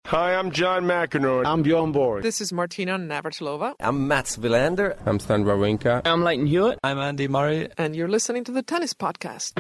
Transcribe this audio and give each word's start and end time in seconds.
Hi, 0.06 0.38
I'm 0.38 0.52
John 0.52 0.84
McEnroe. 0.84 1.44
I'm 1.44 1.62
Bjorn 1.62 1.92
Borg. 1.92 2.22
This 2.22 2.40
is 2.40 2.50
Martina 2.50 2.98
Navratilova. 2.98 3.74
I'm 3.78 4.08
Mats 4.08 4.38
Wilander. 4.38 4.96
I'm 5.04 5.20
Stan 5.20 5.44
Wawrinka. 5.44 6.00
I'm 6.06 6.24
Lleyton 6.24 6.46
Hewitt. 6.46 6.78
I'm 6.82 6.98
Andy 6.98 7.28
Murray. 7.28 7.68
And 7.76 7.94
you're 7.94 8.08
listening 8.08 8.44
to 8.44 8.52
the 8.52 8.62
Tennis 8.62 8.94
Podcast. 8.94 9.52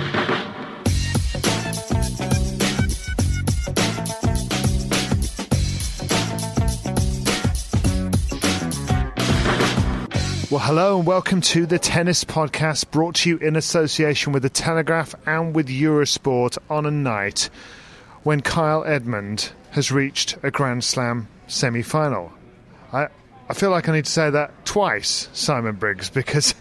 Well, 10.54 10.62
hello 10.62 10.98
and 10.98 11.04
welcome 11.04 11.40
to 11.40 11.66
the 11.66 11.80
Tennis 11.80 12.22
Podcast 12.22 12.92
brought 12.92 13.16
to 13.16 13.28
you 13.28 13.38
in 13.38 13.56
association 13.56 14.32
with 14.32 14.44
The 14.44 14.48
Telegraph 14.48 15.12
and 15.26 15.52
with 15.52 15.66
Eurosport 15.66 16.58
on 16.70 16.86
a 16.86 16.92
night 16.92 17.50
when 18.22 18.40
Kyle 18.40 18.84
Edmund 18.84 19.50
has 19.72 19.90
reached 19.90 20.38
a 20.44 20.52
Grand 20.52 20.84
Slam 20.84 21.26
semi 21.48 21.82
final. 21.82 22.32
I, 22.92 23.08
I 23.48 23.54
feel 23.54 23.70
like 23.70 23.88
I 23.88 23.94
need 23.94 24.04
to 24.04 24.10
say 24.12 24.30
that 24.30 24.64
twice, 24.64 25.28
Simon 25.32 25.74
Briggs, 25.74 26.08
because, 26.08 26.54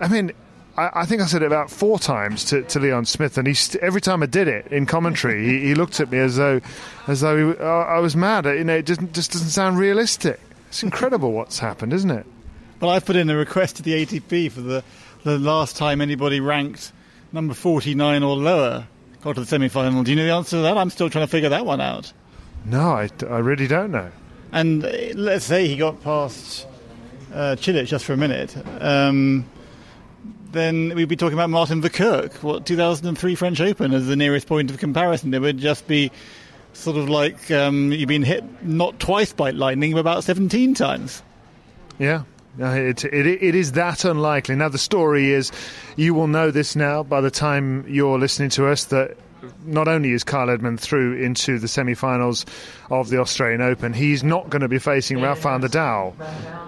I 0.00 0.08
mean, 0.08 0.32
I, 0.76 0.90
I 0.92 1.06
think 1.06 1.22
I 1.22 1.26
said 1.26 1.42
it 1.42 1.46
about 1.46 1.70
four 1.70 2.00
times 2.00 2.42
to, 2.46 2.62
to 2.62 2.80
Leon 2.80 3.04
Smith, 3.04 3.38
and 3.38 3.46
he 3.46 3.54
st- 3.54 3.80
every 3.80 4.00
time 4.00 4.24
I 4.24 4.26
did 4.26 4.48
it 4.48 4.72
in 4.72 4.86
commentary, 4.86 5.46
he, 5.46 5.68
he, 5.68 5.74
looked 5.76 6.00
at 6.00 6.10
me 6.10 6.18
as 6.18 6.34
though 6.34 6.60
as 7.06 7.20
though 7.20 7.52
he, 7.52 7.58
uh, 7.60 7.64
I 7.64 8.00
was 8.00 8.16
mad. 8.16 8.46
You 8.46 8.64
know, 8.64 8.74
it 8.74 8.86
just, 8.86 9.00
just 9.12 9.30
doesn't 9.30 9.50
sound 9.50 9.78
realistic. 9.78 10.40
It's 10.66 10.82
incredible 10.82 11.30
what's 11.30 11.60
happened, 11.60 11.92
isn't 11.92 12.10
it? 12.10 12.26
Well, 12.80 12.90
I've 12.90 13.04
put 13.04 13.16
in 13.16 13.28
a 13.28 13.36
request 13.36 13.76
to 13.76 13.82
the 13.82 14.04
ATP 14.04 14.52
for 14.52 14.60
the, 14.60 14.84
the 15.24 15.38
last 15.38 15.76
time 15.76 16.00
anybody 16.00 16.40
ranked 16.40 16.92
number 17.32 17.54
49 17.54 18.22
or 18.22 18.36
lower 18.36 18.86
got 19.22 19.34
to 19.34 19.40
the 19.40 19.46
semi 19.46 19.68
final. 19.68 20.02
Do 20.02 20.10
you 20.10 20.16
know 20.16 20.24
the 20.24 20.32
answer 20.32 20.56
to 20.56 20.62
that? 20.62 20.76
I'm 20.76 20.90
still 20.90 21.10
trying 21.10 21.26
to 21.26 21.30
figure 21.30 21.48
that 21.48 21.66
one 21.66 21.80
out. 21.80 22.12
No, 22.64 22.92
I, 22.92 23.10
I 23.28 23.38
really 23.38 23.66
don't 23.66 23.90
know. 23.90 24.10
And 24.52 24.84
uh, 24.84 24.90
let's 25.14 25.44
say 25.44 25.68
he 25.68 25.76
got 25.76 26.02
past 26.02 26.66
uh, 27.32 27.56
Cilic 27.58 27.86
just 27.86 28.04
for 28.04 28.12
a 28.12 28.16
minute. 28.16 28.56
Um, 28.80 29.44
then 30.52 30.94
we'd 30.94 31.08
be 31.08 31.16
talking 31.16 31.34
about 31.34 31.50
Martin 31.50 31.82
Verkerk, 31.82 32.42
what 32.42 32.64
2003 32.64 33.34
French 33.34 33.60
Open 33.60 33.92
as 33.92 34.06
the 34.06 34.16
nearest 34.16 34.46
point 34.46 34.70
of 34.70 34.78
comparison. 34.78 35.34
It 35.34 35.40
would 35.40 35.58
just 35.58 35.86
be 35.86 36.10
sort 36.72 36.96
of 36.96 37.08
like 37.08 37.50
um, 37.50 37.92
you've 37.92 38.08
been 38.08 38.22
hit 38.22 38.62
not 38.62 38.98
twice 38.98 39.32
by 39.32 39.50
lightning, 39.50 39.92
but 39.92 40.00
about 40.00 40.24
17 40.24 40.74
times. 40.74 41.22
Yeah, 41.98 42.22
it, 42.58 43.04
it, 43.04 43.26
it 43.26 43.54
is 43.54 43.72
that 43.72 44.04
unlikely. 44.04 44.56
Now, 44.56 44.68
the 44.68 44.78
story 44.78 45.32
is 45.32 45.52
you 45.96 46.14
will 46.14 46.26
know 46.26 46.50
this 46.50 46.74
now 46.74 47.02
by 47.02 47.20
the 47.20 47.30
time 47.30 47.84
you're 47.88 48.18
listening 48.18 48.50
to 48.50 48.66
us 48.66 48.86
that 48.86 49.16
not 49.64 49.88
only 49.88 50.12
is 50.12 50.24
Kyle 50.24 50.50
Edmund 50.50 50.80
through 50.80 51.14
into 51.22 51.58
the 51.58 51.68
semi-finals 51.68 52.44
of 52.90 53.10
the 53.10 53.18
Australian 53.18 53.60
Open, 53.60 53.92
he's 53.92 54.24
not 54.24 54.50
going 54.50 54.62
to 54.62 54.68
be 54.68 54.78
facing 54.78 55.20
Rafael 55.20 55.60
Nadal 55.60 56.14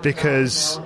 because, 0.03 0.79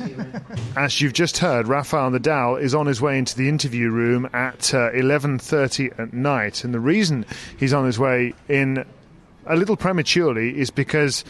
as 0.76 1.00
you've 1.00 1.12
just 1.12 1.38
heard, 1.38 1.68
Rafael 1.68 2.10
Nadal 2.10 2.60
is 2.60 2.74
on 2.74 2.86
his 2.86 3.00
way 3.00 3.18
into 3.18 3.36
the 3.36 3.48
interview 3.48 3.90
room 3.90 4.28
at 4.32 4.74
uh, 4.74 4.90
11:30 4.90 5.98
at 5.98 6.12
night, 6.12 6.64
and 6.64 6.74
the 6.74 6.80
reason 6.80 7.24
he's 7.56 7.72
on 7.72 7.86
his 7.86 7.98
way 7.98 8.34
in 8.48 8.84
a 9.46 9.56
little 9.56 9.76
prematurely 9.76 10.58
is 10.58 10.70
because 10.70 11.24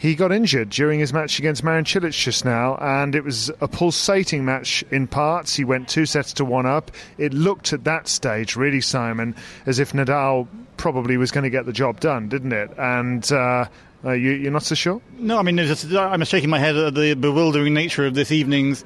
he 0.00 0.14
got 0.14 0.32
injured 0.32 0.70
during 0.70 0.98
his 0.98 1.12
match 1.12 1.38
against 1.38 1.62
Marin 1.62 1.84
Cilic 1.84 2.12
just 2.12 2.42
now, 2.42 2.74
and 2.80 3.14
it 3.14 3.22
was 3.22 3.50
a 3.60 3.68
pulsating 3.68 4.46
match 4.46 4.82
in 4.90 5.06
parts. 5.06 5.54
He 5.54 5.62
went 5.62 5.90
two 5.90 6.06
sets 6.06 6.32
to 6.34 6.44
one 6.44 6.64
up. 6.64 6.90
It 7.18 7.34
looked 7.34 7.74
at 7.74 7.84
that 7.84 8.08
stage, 8.08 8.56
really, 8.56 8.80
Simon, 8.80 9.34
as 9.66 9.78
if 9.78 9.92
Nadal 9.92 10.48
probably 10.78 11.18
was 11.18 11.30
going 11.30 11.44
to 11.44 11.50
get 11.50 11.66
the 11.66 11.72
job 11.74 12.00
done, 12.00 12.30
didn't 12.30 12.52
it? 12.52 12.70
And 12.78 13.30
uh, 13.30 13.66
uh, 14.02 14.12
you, 14.12 14.48
are 14.48 14.50
not 14.50 14.62
so 14.62 14.74
sure? 14.74 15.02
No, 15.18 15.38
I 15.38 15.42
mean, 15.42 15.58
just, 15.58 15.92
I'm 15.92 16.24
shaking 16.24 16.48
my 16.48 16.58
head 16.58 16.76
at 16.76 16.94
the 16.94 17.12
bewildering 17.12 17.74
nature 17.74 18.06
of 18.06 18.14
this 18.14 18.32
evening's 18.32 18.84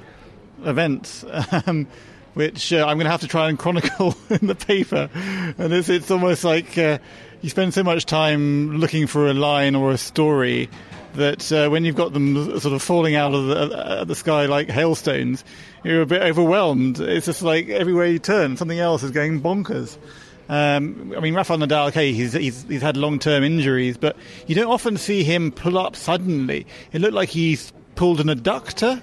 events. 0.64 1.25
Um, 1.66 1.86
which 2.34 2.72
uh, 2.72 2.84
I'm 2.84 2.96
going 2.96 3.04
to 3.04 3.12
have 3.12 3.20
to 3.20 3.28
try 3.28 3.48
and 3.48 3.56
chronicle 3.56 4.16
in 4.28 4.48
the 4.48 4.56
paper. 4.56 5.08
And 5.56 5.72
it's, 5.72 5.88
it's 5.88 6.10
almost 6.10 6.42
like 6.42 6.76
uh, 6.76 6.98
you 7.42 7.48
spend 7.48 7.72
so 7.72 7.84
much 7.84 8.06
time 8.06 8.78
looking 8.78 9.06
for 9.06 9.28
a 9.28 9.34
line 9.34 9.76
or 9.76 9.92
a 9.92 9.96
story 9.96 10.69
that 11.14 11.50
uh, 11.52 11.69
when 11.69 11.84
you've 11.84 11.97
got 11.97 12.12
them 12.12 12.58
sort 12.60 12.75
of 12.75 12.82
falling 12.82 13.14
out 13.14 13.34
of 13.34 13.47
the, 13.47 13.56
uh, 13.56 14.04
the, 14.04 14.14
sky 14.14 14.47
like 14.47 14.69
hailstones, 14.69 15.44
you're 15.82 16.02
a 16.02 16.06
bit 16.06 16.22
overwhelmed. 16.22 17.00
It's 17.00 17.26
just 17.26 17.42
like 17.42 17.69
everywhere 17.69 18.06
you 18.06 18.19
turn, 18.19 18.56
something 18.56 18.78
else 18.78 19.02
is 19.02 19.10
going 19.10 19.41
bonkers. 19.41 19.97
Um, 20.48 21.14
I 21.16 21.20
mean, 21.20 21.34
Rafael 21.34 21.58
Nadal, 21.58 21.88
okay, 21.88 22.12
he's, 22.12 22.34
he's, 22.34 22.64
he's 22.64 22.82
had 22.82 22.97
long 22.97 23.19
term 23.19 23.42
injuries, 23.42 23.97
but 23.97 24.16
you 24.47 24.54
don't 24.54 24.70
often 24.70 24.97
see 24.97 25.25
him 25.25 25.52
pull 25.52 25.78
up 25.78 25.97
suddenly. 25.97 26.66
It 26.92 27.00
looked 27.00 27.14
like 27.14 27.31
he's 27.31 27.72
pulled 27.94 28.20
an 28.20 28.26
adductor, 28.26 29.00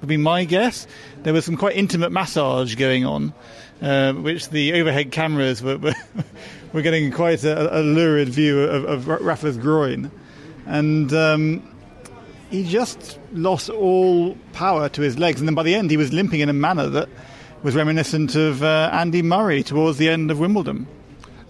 would 0.00 0.08
be 0.08 0.16
my 0.16 0.44
guess. 0.44 0.86
There 1.22 1.32
was 1.32 1.44
some 1.44 1.56
quite 1.56 1.76
intimate 1.76 2.10
massage 2.10 2.74
going 2.74 3.06
on, 3.06 3.32
uh, 3.80 4.12
which 4.12 4.50
the 4.50 4.74
overhead 4.74 5.12
cameras 5.12 5.62
were, 5.62 5.78
were, 5.78 5.94
were 6.72 6.82
getting 6.82 7.10
quite 7.10 7.44
a, 7.44 7.78
a 7.78 7.80
lurid 7.80 8.28
view 8.28 8.60
of, 8.60 8.84
of 8.84 9.08
Rafa's 9.08 9.56
groin 9.56 10.10
and 10.66 11.12
um, 11.12 11.62
he 12.50 12.64
just 12.64 13.18
lost 13.32 13.70
all 13.70 14.36
power 14.52 14.88
to 14.90 15.00
his 15.00 15.18
legs. 15.18 15.40
And 15.40 15.48
then 15.48 15.54
by 15.54 15.62
the 15.62 15.74
end, 15.74 15.90
he 15.90 15.96
was 15.96 16.12
limping 16.12 16.40
in 16.40 16.48
a 16.48 16.54
manner 16.54 16.88
that 16.88 17.08
was 17.62 17.74
reminiscent 17.74 18.34
of 18.34 18.62
uh, 18.62 18.90
Andy 18.92 19.22
Murray 19.22 19.62
towards 19.62 19.98
the 19.98 20.08
end 20.08 20.30
of 20.30 20.38
Wimbledon. 20.38 20.86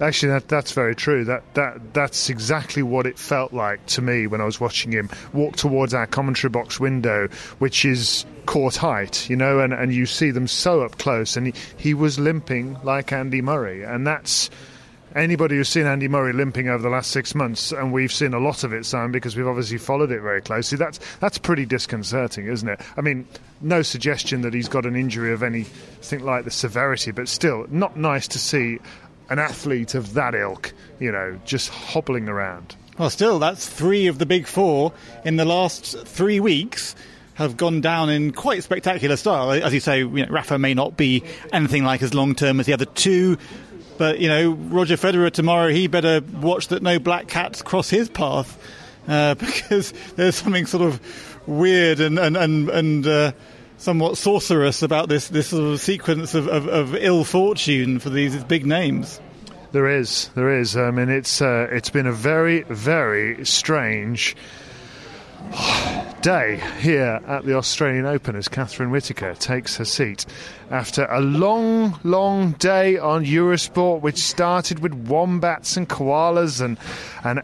Actually, 0.00 0.32
that, 0.32 0.48
that's 0.48 0.72
very 0.72 0.96
true. 0.96 1.24
That 1.24 1.42
that 1.54 1.94
that's 1.94 2.28
exactly 2.28 2.82
what 2.82 3.06
it 3.06 3.18
felt 3.18 3.52
like 3.52 3.84
to 3.86 4.02
me 4.02 4.26
when 4.26 4.40
I 4.40 4.44
was 4.44 4.58
watching 4.58 4.90
him 4.90 5.08
walk 5.32 5.54
towards 5.54 5.94
our 5.94 6.08
commentary 6.08 6.50
box 6.50 6.80
window, 6.80 7.28
which 7.58 7.84
is 7.84 8.26
court 8.46 8.74
height, 8.74 9.30
you 9.30 9.36
know, 9.36 9.60
and, 9.60 9.72
and 9.72 9.94
you 9.94 10.06
see 10.06 10.32
them 10.32 10.48
so 10.48 10.82
up 10.82 10.98
close, 10.98 11.36
and 11.36 11.48
he, 11.48 11.54
he 11.76 11.94
was 11.94 12.18
limping 12.18 12.76
like 12.82 13.12
Andy 13.12 13.40
Murray, 13.40 13.84
and 13.84 14.04
that's 14.04 14.50
anybody 15.14 15.56
who's 15.56 15.68
seen 15.68 15.86
Andy 15.86 16.08
Murray 16.08 16.32
limping 16.32 16.68
over 16.68 16.82
the 16.82 16.88
last 16.88 17.10
six 17.10 17.34
months, 17.34 17.72
and 17.72 17.92
we've 17.92 18.12
seen 18.12 18.34
a 18.34 18.38
lot 18.38 18.64
of 18.64 18.72
it, 18.72 18.86
Sam, 18.86 19.12
because 19.12 19.36
we've 19.36 19.46
obviously 19.46 19.78
followed 19.78 20.10
it 20.10 20.20
very 20.20 20.40
closely. 20.42 20.78
That's 20.78 21.00
that's 21.20 21.38
pretty 21.38 21.66
disconcerting, 21.66 22.46
isn't 22.46 22.68
it? 22.68 22.80
I 22.96 23.00
mean, 23.00 23.26
no 23.60 23.82
suggestion 23.82 24.42
that 24.42 24.54
he's 24.54 24.68
got 24.68 24.86
an 24.86 24.96
injury 24.96 25.32
of 25.32 25.42
anything 25.42 26.20
like 26.20 26.44
the 26.44 26.50
severity, 26.50 27.10
but 27.10 27.28
still, 27.28 27.66
not 27.70 27.96
nice 27.96 28.28
to 28.28 28.38
see 28.38 28.78
an 29.30 29.38
athlete 29.38 29.94
of 29.94 30.14
that 30.14 30.34
ilk, 30.34 30.72
you 30.98 31.10
know, 31.10 31.38
just 31.44 31.70
hobbling 31.70 32.28
around. 32.28 32.76
Well, 32.98 33.10
still, 33.10 33.38
that's 33.38 33.66
three 33.68 34.06
of 34.06 34.18
the 34.18 34.26
big 34.26 34.46
four 34.46 34.92
in 35.24 35.36
the 35.36 35.44
last 35.44 35.96
three 36.06 36.40
weeks 36.40 36.94
have 37.34 37.56
gone 37.56 37.80
down 37.80 38.10
in 38.10 38.32
quite 38.32 38.62
spectacular 38.62 39.16
style. 39.16 39.50
As 39.50 39.72
you 39.72 39.80
say, 39.80 40.00
you 40.00 40.08
know, 40.08 40.26
Rafa 40.28 40.58
may 40.58 40.74
not 40.74 40.96
be 40.96 41.24
anything 41.52 41.84
like 41.84 42.02
as 42.02 42.12
long 42.12 42.34
term 42.34 42.60
as 42.60 42.66
the 42.66 42.74
other 42.74 42.84
two, 42.84 43.38
but 44.02 44.18
you 44.18 44.26
know, 44.26 44.50
Roger 44.50 44.96
Federer 44.96 45.30
tomorrow, 45.30 45.68
he 45.68 45.86
better 45.86 46.20
watch 46.40 46.66
that 46.68 46.82
no 46.82 46.98
black 46.98 47.28
cats 47.28 47.62
cross 47.62 47.88
his 47.88 48.08
path. 48.08 48.58
Uh, 49.06 49.34
because 49.38 49.92
there's 50.16 50.34
something 50.34 50.66
sort 50.66 50.82
of 50.82 51.00
weird 51.46 52.00
and 52.00 52.18
and 52.18 52.36
and, 52.36 52.68
and 52.68 53.06
uh, 53.06 53.30
somewhat 53.78 54.18
sorcerous 54.18 54.82
about 54.82 55.08
this 55.08 55.28
this 55.28 55.46
sort 55.46 55.72
of 55.72 55.80
sequence 55.80 56.34
of, 56.34 56.48
of, 56.48 56.66
of 56.66 56.96
ill 56.96 57.22
fortune 57.22 58.00
for 58.00 58.10
these 58.10 58.42
big 58.42 58.66
names. 58.66 59.20
There 59.70 59.86
is, 59.86 60.30
there 60.34 60.50
is. 60.50 60.76
I 60.76 60.90
mean, 60.90 61.08
it's 61.08 61.40
uh, 61.40 61.68
it's 61.70 61.90
been 61.90 62.08
a 62.08 62.12
very, 62.12 62.62
very 62.62 63.46
strange 63.46 64.34
day 66.22 66.62
here 66.78 67.20
at 67.26 67.44
the 67.44 67.56
Australian 67.56 68.06
Open 68.06 68.36
as 68.36 68.46
Catherine 68.46 68.90
Whitaker 68.90 69.34
takes 69.34 69.76
her 69.76 69.84
seat 69.84 70.24
after 70.70 71.04
a 71.06 71.20
long, 71.20 71.98
long 72.04 72.52
day 72.52 72.96
on 72.96 73.24
Eurosport, 73.24 74.02
which 74.02 74.18
started 74.18 74.78
with 74.78 74.94
wombats 74.94 75.76
and 75.76 75.88
koalas 75.88 76.60
and 76.60 76.78
and 77.24 77.42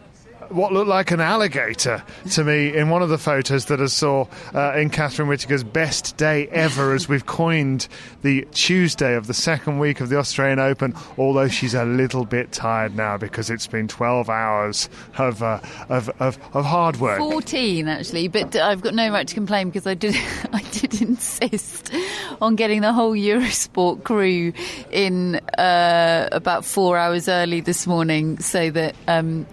what 0.49 0.73
looked 0.73 0.87
like 0.87 1.11
an 1.11 1.19
alligator 1.19 2.03
to 2.31 2.43
me 2.43 2.75
in 2.75 2.89
one 2.89 3.01
of 3.01 3.09
the 3.09 3.17
photos 3.17 3.65
that 3.65 3.81
I 3.81 3.85
saw 3.85 4.27
uh, 4.53 4.73
in 4.75 4.89
Catherine 4.89 5.27
Whitaker's 5.27 5.63
best 5.63 6.17
day 6.17 6.47
ever, 6.47 6.93
as 6.93 7.07
we've 7.07 7.25
coined 7.25 7.87
the 8.21 8.47
Tuesday 8.51 9.15
of 9.15 9.27
the 9.27 9.33
second 9.33 9.79
week 9.79 10.01
of 10.01 10.09
the 10.09 10.17
Australian 10.17 10.59
Open. 10.59 10.95
Although 11.17 11.47
she's 11.47 11.73
a 11.73 11.85
little 11.85 12.25
bit 12.25 12.51
tired 12.51 12.95
now 12.95 13.17
because 13.17 13.49
it's 13.49 13.67
been 13.67 13.87
12 13.87 14.29
hours 14.29 14.89
of 15.17 15.43
uh, 15.43 15.59
of, 15.89 16.09
of, 16.19 16.39
of 16.53 16.65
hard 16.65 16.99
work. 16.99 17.19
14 17.19 17.87
actually, 17.87 18.27
but 18.27 18.55
I've 18.55 18.81
got 18.81 18.93
no 18.93 19.11
right 19.11 19.27
to 19.27 19.33
complain 19.33 19.69
because 19.69 19.87
I 19.87 19.93
did 19.93 20.15
I 20.53 20.61
did 20.71 21.01
insist 21.01 21.93
on 22.41 22.55
getting 22.55 22.81
the 22.81 22.93
whole 22.93 23.13
Eurosport 23.13 24.03
crew 24.03 24.53
in 24.91 25.35
uh, 25.57 26.29
about 26.31 26.65
four 26.65 26.97
hours 26.97 27.27
early 27.27 27.61
this 27.61 27.85
morning 27.85 28.39
so 28.39 28.69
that 28.71 28.95
um, 29.07 29.45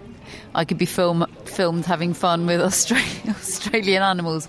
I 0.55 0.65
could 0.65 0.77
be 0.77 0.85
film, 0.85 1.25
filmed 1.45 1.85
having 1.85 2.13
fun 2.13 2.45
with 2.45 2.61
Australian, 2.61 3.29
Australian 3.29 4.03
animals. 4.03 4.47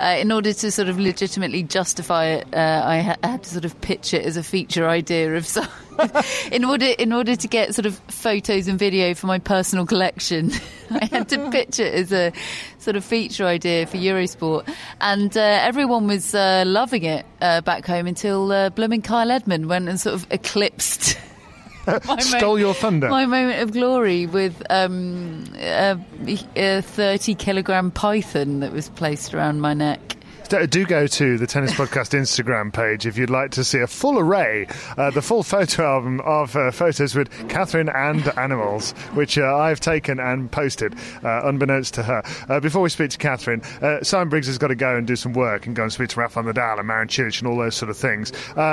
Uh, 0.00 0.16
in 0.18 0.32
order 0.32 0.52
to 0.52 0.70
sort 0.70 0.88
of 0.88 0.98
legitimately 0.98 1.62
justify 1.62 2.26
it, 2.26 2.48
uh, 2.54 2.82
I, 2.84 3.00
ha- 3.00 3.16
I 3.22 3.26
had 3.28 3.42
to 3.44 3.50
sort 3.50 3.64
of 3.64 3.80
pitch 3.80 4.14
it 4.14 4.24
as 4.24 4.36
a 4.36 4.42
feature 4.42 4.88
idea 4.88 5.36
of 5.36 5.46
some. 5.46 5.68
in 6.52 6.64
order 6.64 6.86
in 6.98 7.12
order 7.12 7.36
to 7.36 7.48
get 7.48 7.74
sort 7.74 7.86
of 7.86 7.98
photos 8.08 8.68
and 8.68 8.78
video 8.78 9.14
for 9.14 9.26
my 9.26 9.38
personal 9.38 9.86
collection, 9.86 10.50
I 10.90 11.06
had 11.06 11.28
to 11.30 11.50
pitch 11.50 11.78
it 11.78 11.94
as 11.94 12.12
a 12.12 12.32
sort 12.78 12.96
of 12.96 13.04
feature 13.04 13.44
idea 13.46 13.86
for 13.86 13.96
Eurosport, 13.96 14.72
and 15.00 15.36
uh, 15.36 15.40
everyone 15.40 16.06
was 16.06 16.34
uh, 16.34 16.64
loving 16.66 17.04
it 17.04 17.26
uh, 17.40 17.60
back 17.60 17.86
home 17.86 18.06
until 18.06 18.50
uh, 18.50 18.70
blooming 18.70 19.02
Kyle 19.02 19.30
Edmund 19.30 19.66
went 19.66 19.88
and 19.88 20.00
sort 20.00 20.14
of 20.14 20.26
eclipsed. 20.30 21.18
Stole 22.20 22.54
mo- 22.54 22.56
your 22.56 22.74
thunder. 22.74 23.08
My 23.08 23.26
moment 23.26 23.62
of 23.62 23.72
glory 23.72 24.26
with 24.26 24.62
um, 24.70 25.44
a, 25.56 25.98
a 26.56 26.80
30 26.82 27.34
kilogram 27.34 27.90
python 27.90 28.60
that 28.60 28.72
was 28.72 28.88
placed 28.90 29.34
around 29.34 29.60
my 29.60 29.74
neck. 29.74 30.16
Do- 30.50 30.84
go 30.84 31.06
to 31.06 31.38
the 31.38 31.46
Tennis 31.46 31.72
Podcast 31.74 32.10
Instagram 32.10 32.72
page 32.72 33.06
if 33.06 33.16
you'd 33.16 33.30
like 33.30 33.52
to 33.52 33.62
see 33.62 33.78
a 33.78 33.86
full 33.86 34.18
array, 34.18 34.66
uh, 34.98 35.10
the 35.10 35.22
full 35.22 35.44
photo 35.44 35.84
album 35.84 36.20
of 36.22 36.56
uh, 36.56 36.72
photos 36.72 37.14
with 37.14 37.30
Catherine 37.48 37.88
and 37.88 38.26
animals, 38.36 38.90
which 39.14 39.38
uh, 39.38 39.56
I've 39.56 39.78
taken 39.78 40.18
and 40.18 40.50
posted, 40.50 40.96
uh, 41.22 41.42
unbeknownst 41.44 41.94
to 41.94 42.02
her. 42.02 42.24
Uh, 42.48 42.58
before 42.58 42.82
we 42.82 42.88
speak 42.88 43.10
to 43.10 43.18
Catherine, 43.18 43.62
uh, 43.80 44.02
Simon 44.02 44.28
Briggs 44.28 44.48
has 44.48 44.58
got 44.58 44.68
to 44.68 44.74
go 44.74 44.96
and 44.96 45.06
do 45.06 45.14
some 45.14 45.34
work 45.34 45.66
and 45.66 45.76
go 45.76 45.84
and 45.84 45.92
speak 45.92 46.08
to 46.08 46.18
Rafael 46.18 46.44
Nadal 46.44 46.78
and 46.80 46.88
Marin 46.88 47.06
Cilic 47.06 47.38
and 47.38 47.46
all 47.46 47.56
those 47.56 47.76
sort 47.76 47.88
of 47.90 47.96
things. 47.96 48.32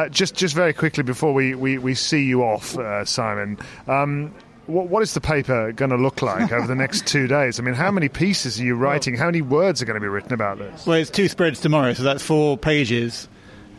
Just, 0.09 0.33
just 0.33 0.55
very 0.55 0.73
quickly 0.73 1.03
before 1.03 1.31
we, 1.31 1.53
we, 1.53 1.77
we 1.77 1.93
see 1.93 2.23
you 2.23 2.41
off, 2.41 2.75
Simon. 3.07 3.59
Um, 3.87 4.33
what, 4.67 4.87
what 4.87 5.03
is 5.03 5.13
the 5.13 5.21
paper 5.21 5.71
going 5.71 5.91
to 5.91 5.97
look 5.97 6.21
like 6.21 6.51
over 6.51 6.67
the 6.67 6.75
next 6.75 7.07
two 7.07 7.27
days? 7.27 7.59
I 7.59 7.63
mean, 7.63 7.73
how 7.73 7.91
many 7.91 8.09
pieces 8.09 8.59
are 8.59 8.63
you 8.63 8.75
writing? 8.75 9.15
How 9.15 9.25
many 9.25 9.41
words 9.41 9.81
are 9.81 9.85
going 9.85 9.95
to 9.95 10.01
be 10.01 10.07
written 10.07 10.33
about 10.33 10.59
this? 10.59 10.85
Well, 10.85 10.97
it's 10.97 11.09
two 11.09 11.27
spreads 11.27 11.59
tomorrow, 11.59 11.93
so 11.93 12.03
that's 12.03 12.23
four 12.23 12.57
pages. 12.57 13.27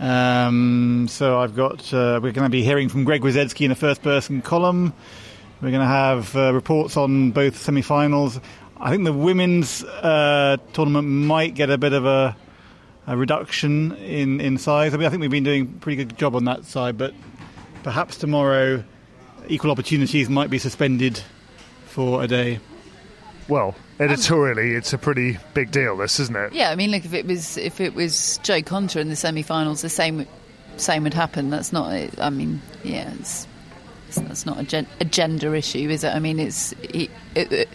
Um, 0.00 1.06
so 1.08 1.38
I've 1.38 1.56
got 1.56 1.92
uh, 1.92 2.20
we're 2.22 2.32
going 2.32 2.44
to 2.44 2.50
be 2.50 2.62
hearing 2.62 2.88
from 2.88 3.04
Greg 3.04 3.22
Rusedski 3.22 3.64
in 3.64 3.70
a 3.70 3.74
first-person 3.74 4.42
column. 4.42 4.92
We're 5.60 5.70
going 5.70 5.82
to 5.82 5.86
have 5.86 6.36
uh, 6.36 6.54
reports 6.54 6.96
on 6.96 7.32
both 7.32 7.56
semi-finals. 7.56 8.40
I 8.80 8.90
think 8.90 9.04
the 9.04 9.12
women's 9.12 9.82
uh, 9.82 10.58
tournament 10.72 11.08
might 11.08 11.54
get 11.56 11.68
a 11.68 11.76
bit 11.76 11.92
of 11.92 12.06
a, 12.06 12.36
a 13.08 13.16
reduction 13.16 13.96
in, 13.96 14.40
in 14.40 14.56
size. 14.56 14.94
I 14.94 14.98
mean, 14.98 15.06
I 15.06 15.10
think 15.10 15.20
we've 15.20 15.30
been 15.30 15.42
doing 15.42 15.62
a 15.62 15.80
pretty 15.80 15.96
good 15.96 16.16
job 16.16 16.36
on 16.36 16.44
that 16.44 16.64
side, 16.64 16.96
but 16.96 17.12
perhaps 17.82 18.18
tomorrow 18.18 18.84
equal 19.48 19.70
opportunities 19.70 20.28
might 20.28 20.50
be 20.50 20.58
suspended 20.58 21.20
for 21.86 22.22
a 22.22 22.26
day. 22.28 22.60
Well, 23.48 23.74
editorially, 23.98 24.72
it's 24.74 24.92
a 24.92 24.98
pretty 24.98 25.38
big 25.54 25.70
deal. 25.70 25.96
This, 25.96 26.20
isn't 26.20 26.36
it? 26.36 26.52
Yeah, 26.52 26.70
I 26.70 26.76
mean, 26.76 26.90
look, 26.90 27.04
if 27.04 27.14
it 27.14 27.26
was 27.26 27.56
if 27.56 27.80
it 27.80 27.94
was 27.94 28.38
Jo 28.42 28.60
Konta 28.60 29.00
in 29.00 29.08
the 29.08 29.16
semi-finals, 29.16 29.82
the 29.82 29.88
same 29.88 30.26
same 30.76 31.02
would 31.04 31.14
happen. 31.14 31.50
That's 31.50 31.72
not. 31.72 31.92
I 32.20 32.30
mean, 32.30 32.60
yeah, 32.84 33.12
it's, 33.18 33.46
it's 34.08 34.16
that's 34.20 34.46
not 34.46 34.60
a, 34.60 34.64
gen, 34.64 34.86
a 35.00 35.04
gender 35.04 35.54
issue, 35.54 35.88
is 35.88 36.04
it? 36.04 36.14
I 36.14 36.18
mean, 36.18 36.38
it's 36.38 36.72
it, 36.82 37.10
it, 37.34 37.68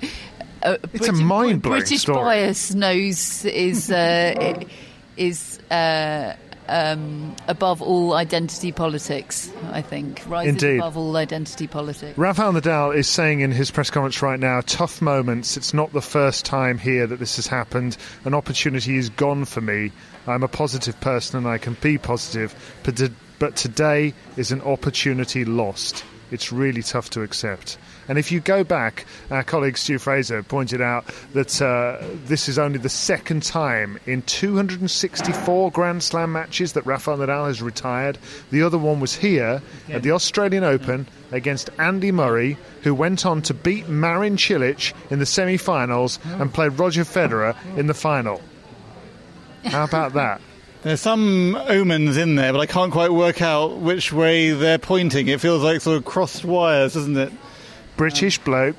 uh, 0.62 0.78
It's 0.94 1.08
a 1.08 1.12
mind-blowing 1.14 1.80
British 1.80 2.02
story. 2.02 2.20
bias 2.24 2.74
knows 2.74 3.44
is 3.46 3.92
uh, 3.92 4.64
is 5.18 5.60
uh, 5.72 6.36
um, 6.68 7.36
above 7.48 7.82
all 7.82 8.14
identity 8.14 8.72
politics. 8.72 9.52
I 9.72 9.82
think 9.82 10.24
rises 10.28 10.54
Indeed. 10.54 10.78
above 10.78 10.98
all 10.98 11.16
identity 11.18 11.68
politics. 11.68 12.18
Rafael 12.18 12.54
Nadal 12.54 12.96
is 12.96 13.08
saying 13.08 13.42
in 13.42 13.52
his 13.52 13.72
press 13.72 13.90
conference 13.90 14.22
right 14.22 14.40
now, 14.40 14.62
tough 14.62 15.02
moments. 15.02 15.58
It's 15.58 15.74
not 15.74 15.94
the 15.94 16.02
first 16.02 16.46
time 16.46 16.78
here 16.78 17.08
that 17.08 17.20
this 17.20 17.36
has 17.36 17.48
happened. 17.48 17.98
An 18.26 18.34
opportunity 18.34 18.98
is 18.98 19.10
gone 19.10 19.46
for 19.46 19.62
me. 19.62 19.92
I'm 20.28 20.44
a 20.44 20.48
positive 20.48 21.00
person 21.02 21.38
and 21.38 21.48
I 21.48 21.58
can 21.58 21.76
be 21.82 21.98
positive, 21.98 22.56
but, 22.84 23.02
but 23.40 23.56
today 23.56 24.14
is 24.38 24.52
an 24.52 24.62
opportunity 24.62 25.46
lost. 25.46 26.04
It's 26.34 26.52
really 26.52 26.82
tough 26.82 27.12
to 27.12 27.22
accept. 27.22 27.78
And 28.08 28.18
if 28.18 28.32
you 28.32 28.40
go 28.40 28.64
back, 28.64 29.06
our 29.30 29.44
colleague 29.44 29.78
Stu 29.78 30.00
Fraser 30.00 30.42
pointed 30.42 30.82
out 30.82 31.06
that 31.34 31.62
uh, 31.62 32.04
this 32.26 32.50
is 32.50 32.58
only 32.58 32.80
the 32.80 32.90
second 32.90 33.44
time 33.44 34.00
in 34.08 34.24
264 34.24 35.72
Grand 35.72 36.02
Slam 36.02 36.32
matches 36.32 36.74
that 36.74 36.86
Rafael 36.88 37.18
Nadal 37.18 37.48
has 37.48 37.62
retired. 37.62 38.18
The 38.50 38.64
other 38.64 38.80
one 38.80 39.00
was 39.00 39.16
here 39.16 39.62
at 39.90 40.02
the 40.02 40.12
Australian 40.12 40.64
Open 40.64 41.08
against 41.32 41.70
Andy 41.78 42.12
Murray, 42.12 42.58
who 42.82 42.96
went 42.96 43.26
on 43.26 43.44
to 43.44 43.54
beat 43.54 43.88
Marin 43.88 44.36
Cilic 44.36 44.94
in 45.12 45.20
the 45.20 45.28
semi 45.28 45.58
finals 45.58 46.18
and 46.26 46.54
played 46.54 46.80
Roger 46.80 47.04
Federer 47.04 47.56
in 47.78 47.88
the 47.88 47.94
final. 47.94 48.42
How 49.66 49.84
about 49.84 50.14
that? 50.14 50.42
There's 50.84 51.00
some 51.00 51.56
omens 51.56 52.18
in 52.18 52.36
there, 52.36 52.52
but 52.52 52.60
I 52.60 52.66
can't 52.66 52.92
quite 52.92 53.14
work 53.14 53.42
out 53.42 53.78
which 53.78 54.12
way 54.12 54.52
they're 54.52 54.78
pointing. 54.78 55.30
It 55.30 55.40
feels 55.40 55.64
like 55.64 55.80
sort 55.80 55.96
of 55.96 56.04
crossed 56.04 56.44
wires, 56.44 56.96
doesn't 56.96 57.16
it? 57.16 57.32
British 57.96 58.38
bloke 58.40 58.76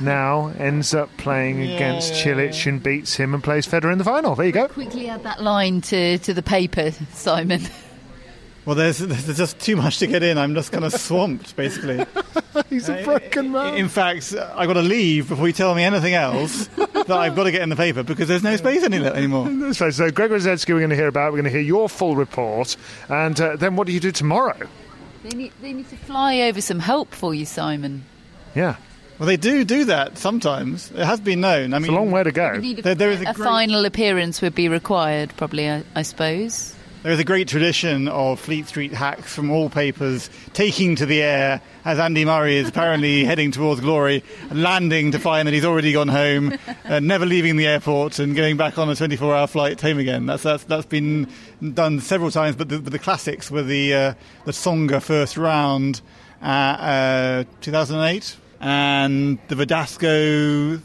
now 0.00 0.48
ends 0.58 0.94
up 0.94 1.14
playing 1.18 1.60
against 1.60 2.14
Cilic 2.14 2.66
and 2.66 2.82
beats 2.82 3.16
him 3.16 3.34
and 3.34 3.44
plays 3.44 3.66
Federer 3.66 3.92
in 3.92 3.98
the 3.98 4.04
final. 4.04 4.34
There 4.34 4.46
you 4.46 4.52
go. 4.52 4.68
Quickly 4.68 5.08
add 5.08 5.22
that 5.24 5.42
line 5.42 5.82
to, 5.82 6.16
to 6.18 6.32
the 6.32 6.42
paper, 6.42 6.90
Simon. 7.12 7.62
Well, 8.64 8.76
there's, 8.76 8.98
there's 8.98 9.36
just 9.36 9.58
too 9.58 9.76
much 9.76 9.98
to 9.98 10.06
get 10.06 10.22
in. 10.22 10.38
I'm 10.38 10.54
just 10.54 10.70
kind 10.70 10.84
of 10.84 10.92
swamped, 10.92 11.56
basically. 11.56 12.04
He's 12.70 12.88
a 12.88 13.02
broken 13.04 13.52
man. 13.52 13.74
In 13.74 13.88
fact, 13.88 14.34
I've 14.34 14.68
got 14.68 14.74
to 14.74 14.82
leave 14.82 15.28
before 15.28 15.46
you 15.46 15.52
tell 15.52 15.74
me 15.74 15.82
anything 15.82 16.14
else 16.14 16.68
that 17.06 17.16
I've 17.18 17.34
got 17.36 17.44
to 17.44 17.52
get 17.52 17.62
in 17.62 17.68
the 17.68 17.76
paper 17.76 18.02
because 18.02 18.28
there's 18.28 18.42
no 18.42 18.56
space 18.56 18.82
any, 18.82 18.98
anymore. 19.04 19.48
That's 19.50 19.80
right. 19.80 19.92
So, 19.92 20.10
Greg 20.10 20.30
Rusedski, 20.30 20.72
we're 20.72 20.80
going 20.80 20.90
to 20.90 20.96
hear 20.96 21.08
about. 21.08 21.32
We're 21.32 21.38
going 21.38 21.44
to 21.44 21.58
hear 21.58 21.60
your 21.60 21.88
full 21.88 22.16
report, 22.16 22.76
and 23.08 23.40
uh, 23.40 23.56
then 23.56 23.76
what 23.76 23.86
do 23.86 23.92
you 23.92 24.00
do 24.00 24.12
tomorrow? 24.12 24.68
They 25.22 25.36
need, 25.36 25.52
they 25.60 25.72
need 25.72 25.88
to 25.90 25.96
fly 25.96 26.40
over 26.42 26.60
some 26.60 26.78
help 26.78 27.14
for 27.14 27.34
you, 27.34 27.44
Simon. 27.44 28.04
Yeah, 28.54 28.76
Well, 29.18 29.26
they 29.26 29.36
do 29.36 29.64
do 29.64 29.84
that 29.84 30.16
sometimes. 30.18 30.90
It 30.92 31.04
has 31.04 31.20
been 31.20 31.40
known. 31.42 31.74
I 31.74 31.76
it's 31.76 31.82
mean, 31.86 31.92
a 31.92 32.00
long 32.00 32.10
way 32.10 32.22
to 32.24 32.32
go. 32.32 32.52
A, 32.54 32.60
There- 32.74 32.94
there 32.94 33.10
is 33.10 33.20
a 33.20 33.28
a 33.30 33.34
great- 33.34 33.46
final 33.46 33.84
appearance 33.84 34.40
would 34.42 34.54
be 34.54 34.68
required, 34.68 35.32
probably, 35.36 35.68
I, 35.70 35.82
I 35.94 36.02
suppose. 36.02 36.74
There 37.02 37.12
is 37.12 37.18
a 37.18 37.24
great 37.24 37.48
tradition 37.48 38.08
of 38.08 38.38
Fleet 38.38 38.68
Street 38.68 38.92
hacks 38.92 39.34
from 39.34 39.50
all 39.50 39.70
papers 39.70 40.28
taking 40.52 40.96
to 40.96 41.06
the 41.06 41.22
air 41.22 41.62
as 41.82 41.98
Andy 41.98 42.26
Murray 42.26 42.56
is 42.56 42.68
apparently 42.68 43.24
heading 43.30 43.52
towards 43.52 43.80
glory, 43.80 44.22
landing 44.50 45.12
to 45.12 45.18
find 45.18 45.48
that 45.48 45.54
he's 45.54 45.64
already 45.64 45.94
gone 45.94 46.08
home, 46.08 46.58
uh, 46.84 47.00
never 47.00 47.24
leaving 47.24 47.56
the 47.56 47.66
airport 47.66 48.18
and 48.18 48.36
going 48.36 48.58
back 48.58 48.76
on 48.76 48.90
a 48.90 48.92
24-hour 48.92 49.46
flight 49.46 49.80
home 49.80 49.98
again. 49.98 50.26
That's 50.26 50.42
that's, 50.42 50.64
that's 50.64 50.84
been 50.84 51.26
done 51.72 52.00
several 52.00 52.30
times, 52.30 52.54
but 52.54 52.68
the, 52.68 52.78
but 52.78 52.92
the 52.92 52.98
classics 52.98 53.50
were 53.50 53.62
the 53.62 53.94
uh, 53.94 54.14
the 54.44 54.52
Tsonga 54.52 55.00
first 55.00 55.38
round, 55.38 56.02
uh, 56.42 56.44
uh, 56.44 57.44
2008, 57.62 58.36
and 58.60 59.38
the 59.48 59.54
Verdasco 59.54 60.82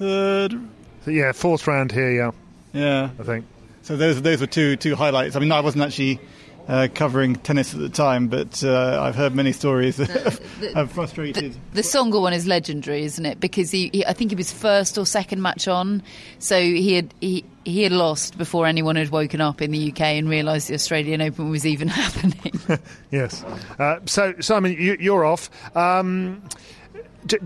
third. 0.00 0.60
Yeah, 1.06 1.30
fourth 1.30 1.68
round 1.68 1.92
here. 1.92 2.10
Yeah, 2.10 2.30
Yeah. 2.72 3.10
I 3.20 3.22
think. 3.22 3.44
So 3.82 3.96
those 3.96 4.22
those 4.22 4.40
were 4.40 4.46
two 4.46 4.76
two 4.76 4.94
highlights. 4.94 5.36
I 5.36 5.40
mean, 5.40 5.52
I 5.52 5.60
wasn't 5.60 5.84
actually 5.84 6.20
uh, 6.68 6.88
covering 6.94 7.36
tennis 7.36 7.74
at 7.74 7.80
the 7.80 7.88
time, 7.88 8.28
but 8.28 8.62
uh, 8.62 9.00
I've 9.02 9.14
heard 9.14 9.34
many 9.34 9.52
stories 9.52 9.96
that 9.96 10.40
have 10.74 10.92
frustrated. 10.92 11.54
The, 11.54 11.58
the 11.74 11.80
Tsonga 11.82 12.20
one 12.20 12.32
is 12.32 12.46
legendary, 12.46 13.04
isn't 13.04 13.26
it? 13.26 13.40
Because 13.40 13.70
he, 13.70 13.90
he, 13.92 14.06
I 14.06 14.12
think 14.12 14.30
he 14.30 14.36
was 14.36 14.52
first 14.52 14.96
or 14.98 15.06
second 15.06 15.42
match 15.42 15.66
on, 15.66 16.02
so 16.38 16.60
he 16.60 16.94
had 16.94 17.12
he, 17.20 17.44
he 17.64 17.82
had 17.82 17.92
lost 17.92 18.38
before 18.38 18.66
anyone 18.66 18.96
had 18.96 19.10
woken 19.10 19.40
up 19.40 19.60
in 19.60 19.70
the 19.70 19.90
UK 19.90 20.00
and 20.00 20.28
realised 20.28 20.68
the 20.68 20.74
Australian 20.74 21.20
Open 21.20 21.50
was 21.50 21.66
even 21.66 21.88
happening. 21.88 22.80
yes. 23.10 23.42
Uh, 23.78 23.98
so 24.04 24.34
Simon, 24.40 24.72
you, 24.72 25.14
are 25.14 25.24
off. 25.24 25.50
Um, 25.76 26.42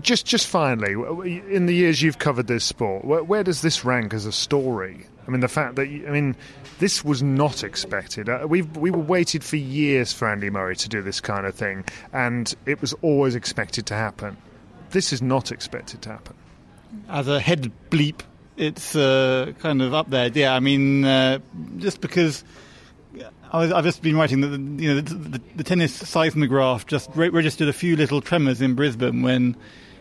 just, 0.01 0.25
just 0.25 0.47
finally, 0.47 0.93
in 1.53 1.67
the 1.67 1.73
years 1.73 2.01
you've 2.01 2.17
covered 2.17 2.47
this 2.47 2.63
sport, 2.63 3.05
where, 3.05 3.23
where, 3.23 3.43
does 3.43 3.61
this 3.61 3.85
rank 3.85 4.13
as 4.13 4.25
a 4.25 4.31
story? 4.31 5.05
I 5.27 5.31
mean, 5.31 5.41
the 5.41 5.47
fact 5.47 5.75
that 5.75 5.83
I 5.83 6.11
mean, 6.11 6.35
this 6.79 7.03
was 7.03 7.21
not 7.21 7.63
expected. 7.63 8.29
Uh, 8.29 8.45
we 8.47 8.61
we 8.61 8.91
were 8.91 8.99
waited 8.99 9.43
for 9.43 9.57
years 9.57 10.13
for 10.13 10.27
Andy 10.27 10.49
Murray 10.49 10.75
to 10.77 10.89
do 10.89 11.01
this 11.01 11.19
kind 11.19 11.45
of 11.45 11.53
thing, 11.53 11.83
and 12.13 12.53
it 12.65 12.79
was 12.79 12.93
always 13.01 13.35
expected 13.35 13.85
to 13.87 13.93
happen. 13.93 14.37
This 14.91 15.11
is 15.11 15.21
not 15.21 15.51
expected 15.51 16.01
to 16.03 16.09
happen. 16.09 16.35
As 17.09 17.27
a 17.27 17.41
head 17.41 17.71
bleep, 17.89 18.21
it's 18.55 18.95
uh, 18.95 19.51
kind 19.59 19.81
of 19.81 19.93
up 19.93 20.09
there. 20.09 20.29
Yeah, 20.33 20.53
I 20.53 20.59
mean, 20.59 21.05
uh, 21.05 21.39
just 21.77 22.01
because. 22.01 22.43
I 23.49 23.65
have 23.67 23.85
just 23.85 24.01
been 24.01 24.17
writing 24.17 24.41
that 24.41 24.51
you 24.81 24.93
know 24.93 24.99
the, 24.99 25.13
the, 25.15 25.41
the 25.55 25.63
tennis 25.63 25.93
seismograph 25.93 26.85
just 26.85 27.09
re- 27.15 27.29
registered 27.29 27.69
a 27.69 27.73
few 27.73 27.95
little 27.95 28.19
tremors 28.19 28.61
in 28.61 28.75
Brisbane 28.75 29.21
when 29.21 29.55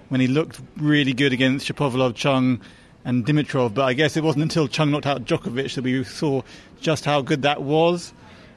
when 0.08 0.20
he 0.20 0.26
looked 0.26 0.60
really 0.76 1.12
good 1.12 1.32
against 1.32 1.66
Shapovalov, 1.72 2.16
Chung, 2.16 2.60
and 3.06 3.24
Dimitrov. 3.24 3.72
But 3.72 3.84
I 3.84 3.94
guess 3.94 4.18
it 4.18 4.24
wasn't 4.24 4.42
until 4.42 4.68
Chung 4.68 4.90
knocked 4.90 5.06
out 5.06 5.24
Djokovic 5.24 5.74
that 5.76 5.84
we 5.84 6.04
saw 6.04 6.42
just 6.80 7.06
how 7.06 7.22
good 7.22 7.42
that 7.42 7.62
was. 7.62 8.12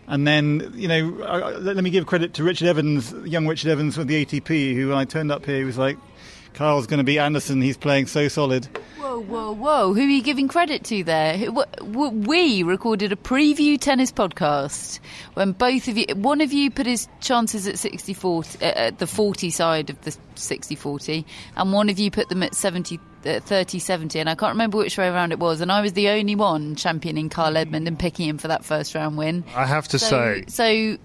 And 0.08 0.28
then, 0.28 0.74
you 0.74 0.88
know, 0.88 1.02
let 1.60 1.78
me 1.78 1.92
give 1.92 2.08
credit 2.08 2.34
to 2.34 2.44
Richard 2.44 2.68
Evans, 2.68 3.14
young 3.26 3.48
Richard 3.48 3.70
Evans 3.70 3.96
from 3.96 4.08
the 4.08 4.26
ATP, 4.26 4.74
who 4.74 4.90
when 4.90 4.98
I 4.98 5.06
turned 5.06 5.32
up 5.32 5.46
here, 5.46 5.58
he 5.58 5.64
was 5.64 5.78
like, 5.78 5.98
Kyle's 6.54 6.88
going 6.88 6.98
to 6.98 7.04
be 7.04 7.20
Anderson. 7.20 7.62
He's 7.62 7.78
playing 7.78 8.08
so 8.08 8.28
solid. 8.28 8.66
Whoa, 8.98 9.20
whoa, 9.20 9.54
whoa. 9.54 9.94
Who 9.94 10.02
are 10.02 10.10
you 10.10 10.24
giving 10.24 10.48
credit 10.48 10.84
to 10.86 11.04
there? 11.04 11.52
We 11.84 12.64
recorded 12.64 13.12
a 13.12 13.16
preview 13.16 13.80
tennis 13.80 14.12
podcast 14.12 15.00
when 15.36 15.52
both 15.52 15.88
of 15.88 15.98
you, 15.98 16.06
one 16.16 16.42
of 16.42 16.52
you 16.52 16.72
put 16.72 16.88
his 16.88 17.08
chances 17.20 17.68
at 17.68 17.78
60 17.78 18.14
40, 18.16 18.66
uh, 18.66 18.68
at 18.68 18.98
the 18.98 19.06
40 19.06 19.52
side 19.52 19.90
of 19.92 20.02
the 20.02 20.18
60 20.36 20.76
40, 20.76 21.26
and 21.56 21.72
one 21.72 21.90
of 21.90 22.00
you 22.00 22.10
put 22.10 22.30
them 22.30 22.42
at 22.42 22.56
70 22.56 22.98
uh, 22.98 23.00
30 23.24 23.80
70. 23.80 24.20
And 24.20 24.30
I 24.30 24.36
can't 24.36 24.54
remember 24.54 24.78
which 24.78 24.98
way 24.98 25.08
around 25.08 25.32
it 25.32 25.40
was. 25.40 25.62
And 25.62 25.72
I 25.72 25.82
was 25.82 25.94
the 25.94 26.10
only 26.10 26.36
one 26.36 26.76
championing 26.76 27.30
Kyle 27.30 27.56
Edmund 27.56 27.88
and 27.88 27.98
picking 27.98 28.28
him 28.28 28.38
for 28.38 28.48
that 28.48 28.66
first 28.66 28.96
round 28.96 29.18
win. 29.18 29.44
I 29.56 29.66
have 29.66 29.88
to 29.90 30.00
so, 30.00 30.08
say. 30.08 30.44
So 30.48 30.98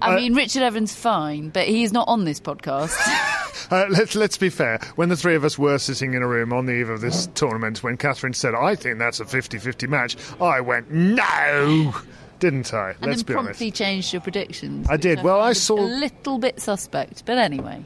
I 0.00 0.16
mean, 0.16 0.34
Richard 0.34 0.62
Evans, 0.62 0.94
fine, 0.94 1.48
but 1.50 1.66
he's 1.66 1.92
not 1.92 2.06
on 2.08 2.24
this 2.24 2.40
podcast. 2.40 2.96
uh, 3.70 3.86
let's 3.90 4.14
let's 4.14 4.36
be 4.36 4.48
fair. 4.48 4.78
When 4.96 5.08
the 5.08 5.16
three 5.16 5.34
of 5.34 5.44
us 5.44 5.58
were 5.58 5.78
sitting 5.78 6.14
in 6.14 6.22
a 6.22 6.28
room 6.28 6.52
on 6.52 6.66
the 6.66 6.72
eve 6.72 6.88
of 6.88 7.00
this 7.00 7.28
tournament, 7.34 7.82
when 7.82 7.96
Catherine 7.96 8.32
said, 8.34 8.54
"I 8.54 8.74
think 8.76 8.98
that's 8.98 9.20
a 9.20 9.24
50-50 9.24 9.88
match," 9.88 10.16
I 10.40 10.60
went, 10.60 10.90
"No." 10.90 11.94
Didn't 12.38 12.74
I? 12.74 12.90
And 12.90 13.06
Let's 13.06 13.22
be 13.22 13.34
honest. 13.34 13.44
promptly 13.46 13.70
changed 13.70 14.12
your 14.12 14.20
predictions. 14.20 14.88
I 14.90 14.96
did. 14.96 15.22
Well, 15.22 15.40
I 15.40 15.52
saw 15.52 15.78
a 15.78 15.86
little 15.86 16.38
bit 16.38 16.60
suspect, 16.60 17.24
but 17.24 17.38
anyway. 17.38 17.84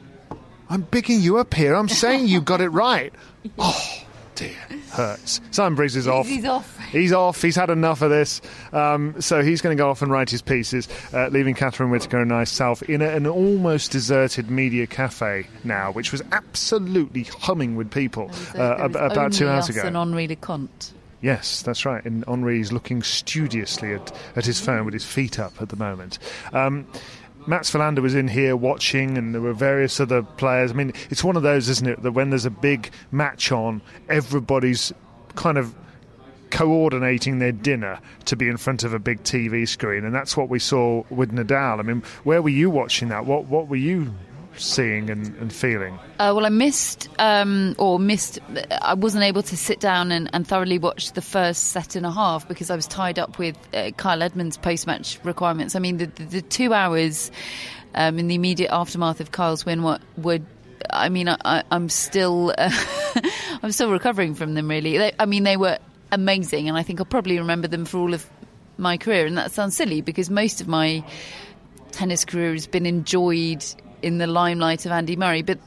I'm 0.69 0.81
bigging 0.81 1.21
you 1.21 1.37
up 1.37 1.53
here. 1.53 1.75
I'm 1.75 1.87
saying 1.87 2.27
you 2.27 2.41
got 2.41 2.59
it 2.59 2.69
right. 2.69 3.13
Oh 3.59 4.03
dear, 4.35 4.55
hurts. 4.91 5.41
Simon 5.49 5.75
Briggs 5.75 5.95
is 5.95 6.07
off. 6.07 6.27
He's 6.27 6.45
off. 6.45 6.77
He's 6.91 7.11
off. 7.11 7.41
He's 7.41 7.55
had 7.55 7.71
enough 7.71 8.03
of 8.03 8.11
this. 8.11 8.39
Um, 8.71 9.19
so 9.19 9.41
he's 9.41 9.61
going 9.61 9.75
to 9.75 9.81
go 9.81 9.89
off 9.89 10.03
and 10.03 10.11
write 10.11 10.29
his 10.29 10.43
pieces, 10.43 10.87
uh, 11.11 11.29
leaving 11.29 11.55
Catherine 11.55 11.89
Whitaker 11.89 12.19
and 12.19 12.29
myself 12.29 12.83
in 12.83 13.01
a, 13.01 13.09
an 13.09 13.25
almost 13.25 13.91
deserted 13.91 14.51
media 14.51 14.85
cafe 14.85 15.47
now, 15.63 15.91
which 15.91 16.11
was 16.11 16.21
absolutely 16.31 17.23
humming 17.23 17.75
with 17.75 17.89
people 17.89 18.29
uh, 18.55 18.75
about 18.75 19.33
two 19.33 19.49
hours 19.49 19.69
ago. 19.69 19.81
And 19.83 19.97
Henri 19.97 20.27
Leconte. 20.27 20.91
Yes, 21.21 21.63
that's 21.63 21.83
right. 21.83 22.05
And 22.05 22.23
Henri 22.27 22.59
is 22.61 22.71
looking 22.71 23.01
studiously 23.01 23.93
at, 23.93 24.15
at 24.35 24.45
his 24.45 24.59
phone 24.59 24.85
with 24.85 24.93
his 24.93 25.05
feet 25.05 25.39
up 25.39 25.59
at 25.61 25.69
the 25.69 25.75
moment. 25.75 26.19
Um, 26.53 26.85
Mats 27.47 27.71
Wilander 27.71 27.99
was 27.99 28.13
in 28.13 28.27
here 28.27 28.55
watching, 28.55 29.17
and 29.17 29.33
there 29.33 29.41
were 29.41 29.53
various 29.53 29.99
other 29.99 30.21
players. 30.21 30.71
I 30.71 30.73
mean, 30.75 30.93
it's 31.09 31.23
one 31.23 31.37
of 31.37 31.43
those, 31.43 31.69
isn't 31.69 31.87
it, 31.87 32.03
that 32.03 32.11
when 32.11 32.29
there's 32.29 32.45
a 32.45 32.51
big 32.51 32.91
match 33.09 33.51
on, 33.53 33.81
everybody's 34.09 34.91
kind 35.35 35.57
of 35.57 35.73
coordinating 36.49 37.39
their 37.39 37.51
dinner 37.51 37.99
to 38.25 38.35
be 38.35 38.47
in 38.47 38.57
front 38.57 38.83
of 38.83 38.93
a 38.93 38.99
big 38.99 39.23
TV 39.23 39.67
screen, 39.67 40.03
and 40.03 40.13
that's 40.13 40.35
what 40.35 40.49
we 40.49 40.59
saw 40.59 41.03
with 41.09 41.31
Nadal. 41.31 41.79
I 41.79 41.83
mean, 41.83 42.03
where 42.23 42.41
were 42.41 42.49
you 42.49 42.69
watching 42.69 43.09
that? 43.09 43.25
What 43.25 43.45
what 43.45 43.67
were 43.67 43.75
you 43.75 44.13
seeing 44.59 45.09
and, 45.09 45.35
and 45.37 45.51
feeling? 45.53 45.95
Uh, 46.19 46.33
well, 46.35 46.45
I 46.45 46.49
missed, 46.49 47.09
um, 47.19 47.75
or 47.77 47.99
missed, 47.99 48.39
I 48.81 48.93
wasn't 48.93 49.23
able 49.23 49.43
to 49.43 49.57
sit 49.57 49.79
down 49.79 50.11
and, 50.11 50.29
and, 50.33 50.47
thoroughly 50.47 50.79
watch 50.79 51.13
the 51.13 51.21
first 51.21 51.67
set 51.67 51.95
and 51.95 52.05
a 52.05 52.11
half 52.11 52.47
because 52.47 52.69
I 52.69 52.75
was 52.75 52.87
tied 52.87 53.19
up 53.19 53.37
with 53.37 53.57
uh, 53.73 53.91
Kyle 53.97 54.21
Edmund's 54.21 54.57
post 54.57 54.87
match 54.87 55.19
requirements. 55.23 55.75
I 55.75 55.79
mean, 55.79 55.97
the, 55.97 56.05
the, 56.07 56.23
the 56.23 56.41
two 56.41 56.73
hours 56.73 57.31
um, 57.95 58.19
in 58.19 58.27
the 58.27 58.35
immediate 58.35 58.71
aftermath 58.71 59.19
of 59.19 59.31
Kyle's 59.31 59.65
win 59.65 59.83
were 59.83 60.39
I 60.89 61.09
mean, 61.09 61.27
I, 61.27 61.63
am 61.71 61.89
still, 61.89 62.53
uh, 62.57 62.71
I'm 63.63 63.71
still 63.71 63.91
recovering 63.91 64.35
from 64.35 64.53
them. 64.53 64.69
Really, 64.69 64.97
they, 64.97 65.11
I 65.19 65.25
mean, 65.25 65.43
they 65.43 65.57
were 65.57 65.79
amazing, 66.11 66.67
and 66.69 66.77
I 66.77 66.83
think 66.83 66.99
I'll 66.99 67.05
probably 67.05 67.39
remember 67.39 67.67
them 67.67 67.85
for 67.85 67.97
all 67.97 68.13
of 68.13 68.29
my 68.77 68.97
career. 68.97 69.25
And 69.25 69.37
that 69.37 69.51
sounds 69.51 69.75
silly 69.75 70.01
because 70.01 70.29
most 70.29 70.61
of 70.61 70.67
my 70.67 71.03
tennis 71.91 72.25
career 72.25 72.53
has 72.53 72.67
been 72.67 72.85
enjoyed 72.85 73.65
in 74.01 74.17
the 74.17 74.27
limelight 74.27 74.85
of 74.85 74.91
Andy 74.91 75.15
Murray, 75.15 75.41
but 75.41 75.59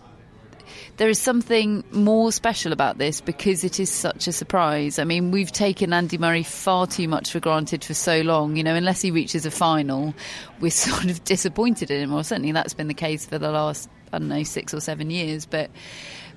there 0.96 1.08
is 1.08 1.18
something 1.18 1.82
more 1.92 2.30
special 2.30 2.72
about 2.72 2.98
this 2.98 3.20
because 3.20 3.64
it 3.64 3.80
is 3.80 3.88
such 3.88 4.28
a 4.28 4.32
surprise. 4.32 4.98
I 4.98 5.04
mean, 5.04 5.30
we've 5.30 5.50
taken 5.50 5.92
Andy 5.92 6.18
Murray 6.18 6.42
far 6.42 6.86
too 6.86 7.08
much 7.08 7.32
for 7.32 7.40
granted 7.40 7.84
for 7.84 7.94
so 7.94 8.20
long. 8.20 8.56
You 8.56 8.64
know, 8.64 8.74
unless 8.74 9.00
he 9.00 9.10
reaches 9.10 9.46
a 9.46 9.50
final, 9.50 10.14
we're 10.60 10.70
sort 10.70 11.06
of 11.06 11.24
disappointed 11.24 11.90
in 11.90 12.02
him. 12.02 12.12
Or 12.12 12.22
certainly 12.22 12.52
that's 12.52 12.74
been 12.74 12.88
the 12.88 12.94
case 12.94 13.26
for 13.26 13.38
the 13.38 13.50
last, 13.50 13.88
I 14.12 14.18
don't 14.18 14.28
know, 14.28 14.42
six 14.42 14.74
or 14.74 14.80
seven 14.80 15.10
years. 15.10 15.46
But, 15.46 15.70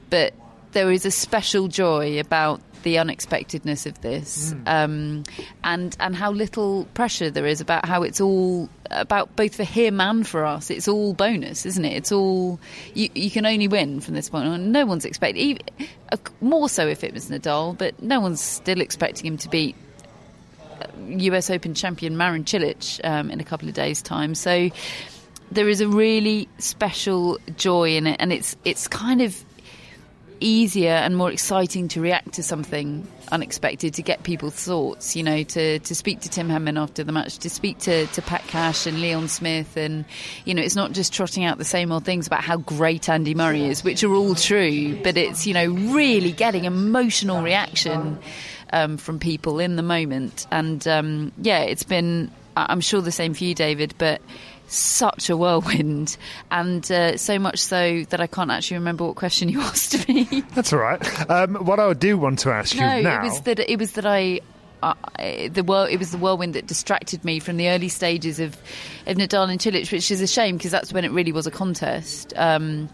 but 0.10 0.34
there 0.72 0.92
is 0.92 1.06
a 1.06 1.12
special 1.12 1.68
joy 1.68 2.20
about 2.20 2.62
the 2.84 2.98
unexpectedness 2.98 3.86
of 3.86 4.00
this, 4.02 4.54
mm. 4.54 4.68
um, 4.68 5.24
and 5.63 5.96
and 6.00 6.16
how 6.16 6.32
little 6.32 6.86
pressure 6.94 7.30
there 7.30 7.46
is 7.46 7.62
about 7.62 7.86
how 7.86 8.04
it's 8.04 8.22
all 8.22 8.70
about 8.92 9.36
both 9.36 9.56
for 9.56 9.63
him 9.63 10.00
and 10.00 10.28
for 10.28 10.46
us. 10.46 10.70
It's 10.70 10.88
all 10.88 11.13
bonus, 11.13 11.66
isn't 11.66 11.86
it? 11.86 11.94
It's 11.94 12.12
all 12.12 12.60
you, 12.94 13.10
you 13.16 13.32
can 13.32 13.46
only 13.46 13.68
win 13.68 14.00
from 14.00 14.13
this 14.13 14.30
point 14.30 14.48
on. 14.48 14.72
No 14.72 14.86
one's 14.86 15.06
expecting 15.06 15.60
uh, 16.12 16.18
more 16.42 16.70
so 16.70 16.88
if 16.88 17.04
it 17.04 17.13
was 17.13 17.30
Nadal, 17.30 17.78
but 17.78 18.02
no 18.02 18.20
one's 18.20 18.42
still 18.42 18.82
expecting 18.82 19.25
him 19.25 19.38
to 19.38 19.50
beat 19.50 19.75
U.S. 21.08 21.50
uh, 21.50 21.54
Open 21.54 21.74
champion 21.74 22.18
Marin 22.18 22.44
Cilic 22.44 23.00
um, 23.04 23.30
in 23.30 23.40
a 23.40 23.44
couple 23.44 23.68
of 23.68 23.74
days' 23.74 24.02
time. 24.02 24.36
So 24.36 24.70
there 25.52 25.70
is 25.70 25.82
a 25.82 25.88
really 25.88 26.48
special 26.58 27.38
joy 27.58 27.96
in 27.96 28.08
it, 28.08 28.18
and 28.20 28.34
it's 28.34 28.56
it's 28.63 28.88
kind 28.88 29.22
of 29.22 29.44
easier 30.44 30.92
and 30.92 31.16
more 31.16 31.32
exciting 31.32 31.88
to 31.90 32.02
react 32.02 32.34
to 32.34 32.44
something 32.44 33.08
unexpected, 33.32 33.94
to 33.96 34.04
get 34.04 34.24
people's 34.24 34.54
thoughts, 34.54 35.16
you 35.16 35.24
know, 35.24 35.44
to, 35.44 35.80
to 35.80 35.96
speak 35.96 36.22
to 36.22 36.30
Tim 36.30 36.50
Henman 36.50 36.80
after 36.80 37.04
the 37.04 37.12
match, 37.12 37.40
to 37.40 37.50
speak 37.50 37.80
to, 37.80 38.06
to 38.08 38.22
Pat 38.22 38.46
Cash 38.48 38.86
and 38.86 39.02
Leon 39.02 39.28
Smith. 39.30 39.78
And, 39.78 40.06
you 40.46 40.54
know, 40.54 40.62
it's 40.62 40.76
not 40.76 40.92
just 40.92 41.14
trotting 41.14 41.44
out 41.44 41.58
the 41.58 41.66
same 41.66 41.92
old 41.92 42.06
things 42.06 42.28
about 42.28 42.44
how 42.44 42.58
great 42.58 43.10
Andy 43.10 43.34
Murray 43.34 43.66
is, 43.66 43.84
which 43.84 44.04
are 44.04 44.14
all 44.14 44.36
true, 44.36 45.02
but 45.04 45.18
it's, 45.18 45.48
you 45.48 45.54
know, 45.54 45.68
really 45.68 46.32
getting 46.32 46.66
emotional 46.66 47.42
reaction 47.42 48.20
um, 48.72 48.98
from 48.98 49.20
people 49.20 49.60
in 49.60 49.76
the 49.78 49.84
moment. 49.84 50.46
And, 50.52 50.86
um, 50.88 51.32
yeah, 51.38 51.62
it's 51.62 51.84
been, 51.84 52.30
I'm 52.56 52.82
sure 52.82 53.02
the 53.02 53.12
same 53.12 53.34
for 53.34 53.44
you, 53.46 53.56
David, 53.56 53.96
but 53.98 54.22
such 54.74 55.30
a 55.30 55.38
whirlwind, 55.38 56.18
and 56.51 56.89
uh, 56.92 57.18
so 57.18 57.39
much 57.39 57.60
so 57.60 58.03
that 58.10 58.20
I 58.20 58.27
can't 58.27 58.51
actually 58.51 58.77
remember 58.77 59.06
what 59.06 59.15
question 59.15 59.50
you 59.50 59.62
asked 59.62 60.08
me. 60.08 60.44
That's 60.53 60.74
all 60.74 60.80
right. 60.80 61.30
Um, 61.30 61.56
what 61.56 61.80
I 61.80 61.94
do 61.94 62.18
want 62.18 62.39
to 62.39 62.51
ask 62.51 62.75
no, 62.75 62.96
you 62.96 63.03
now, 63.03 63.22
it 63.22 63.24
was 63.24 63.42
that 63.42 63.60
it 63.60 63.80
was 63.80 63.94
that 63.94 64.06
I. 64.06 64.42
Uh, 64.82 64.94
the 65.48 65.63
whirl, 65.63 65.86
it 65.86 65.96
was 65.96 66.12
the 66.12 66.18
whirlwind 66.18 66.56
that 66.56 66.68
distracted 66.68 67.24
me 67.24 67.39
from 67.39 67.56
the 67.56 67.70
early 67.70 67.88
stages 67.88 68.42
of, 68.42 68.58
of 69.08 69.15
Nadal 69.15 69.50
and 69.50 69.58
Cilic, 69.58 69.89
which 69.89 70.12
is 70.12 70.20
a 70.20 70.27
shame 70.27 70.58
because 70.58 70.72
that's 70.72 70.92
when 70.92 71.06
it 71.06 71.12
really 71.12 71.32
was 71.32 71.48
a 71.48 71.51
contest. 71.51 72.34
Um, 72.36 72.89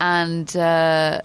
and 0.00 0.56
uh, 0.56 1.20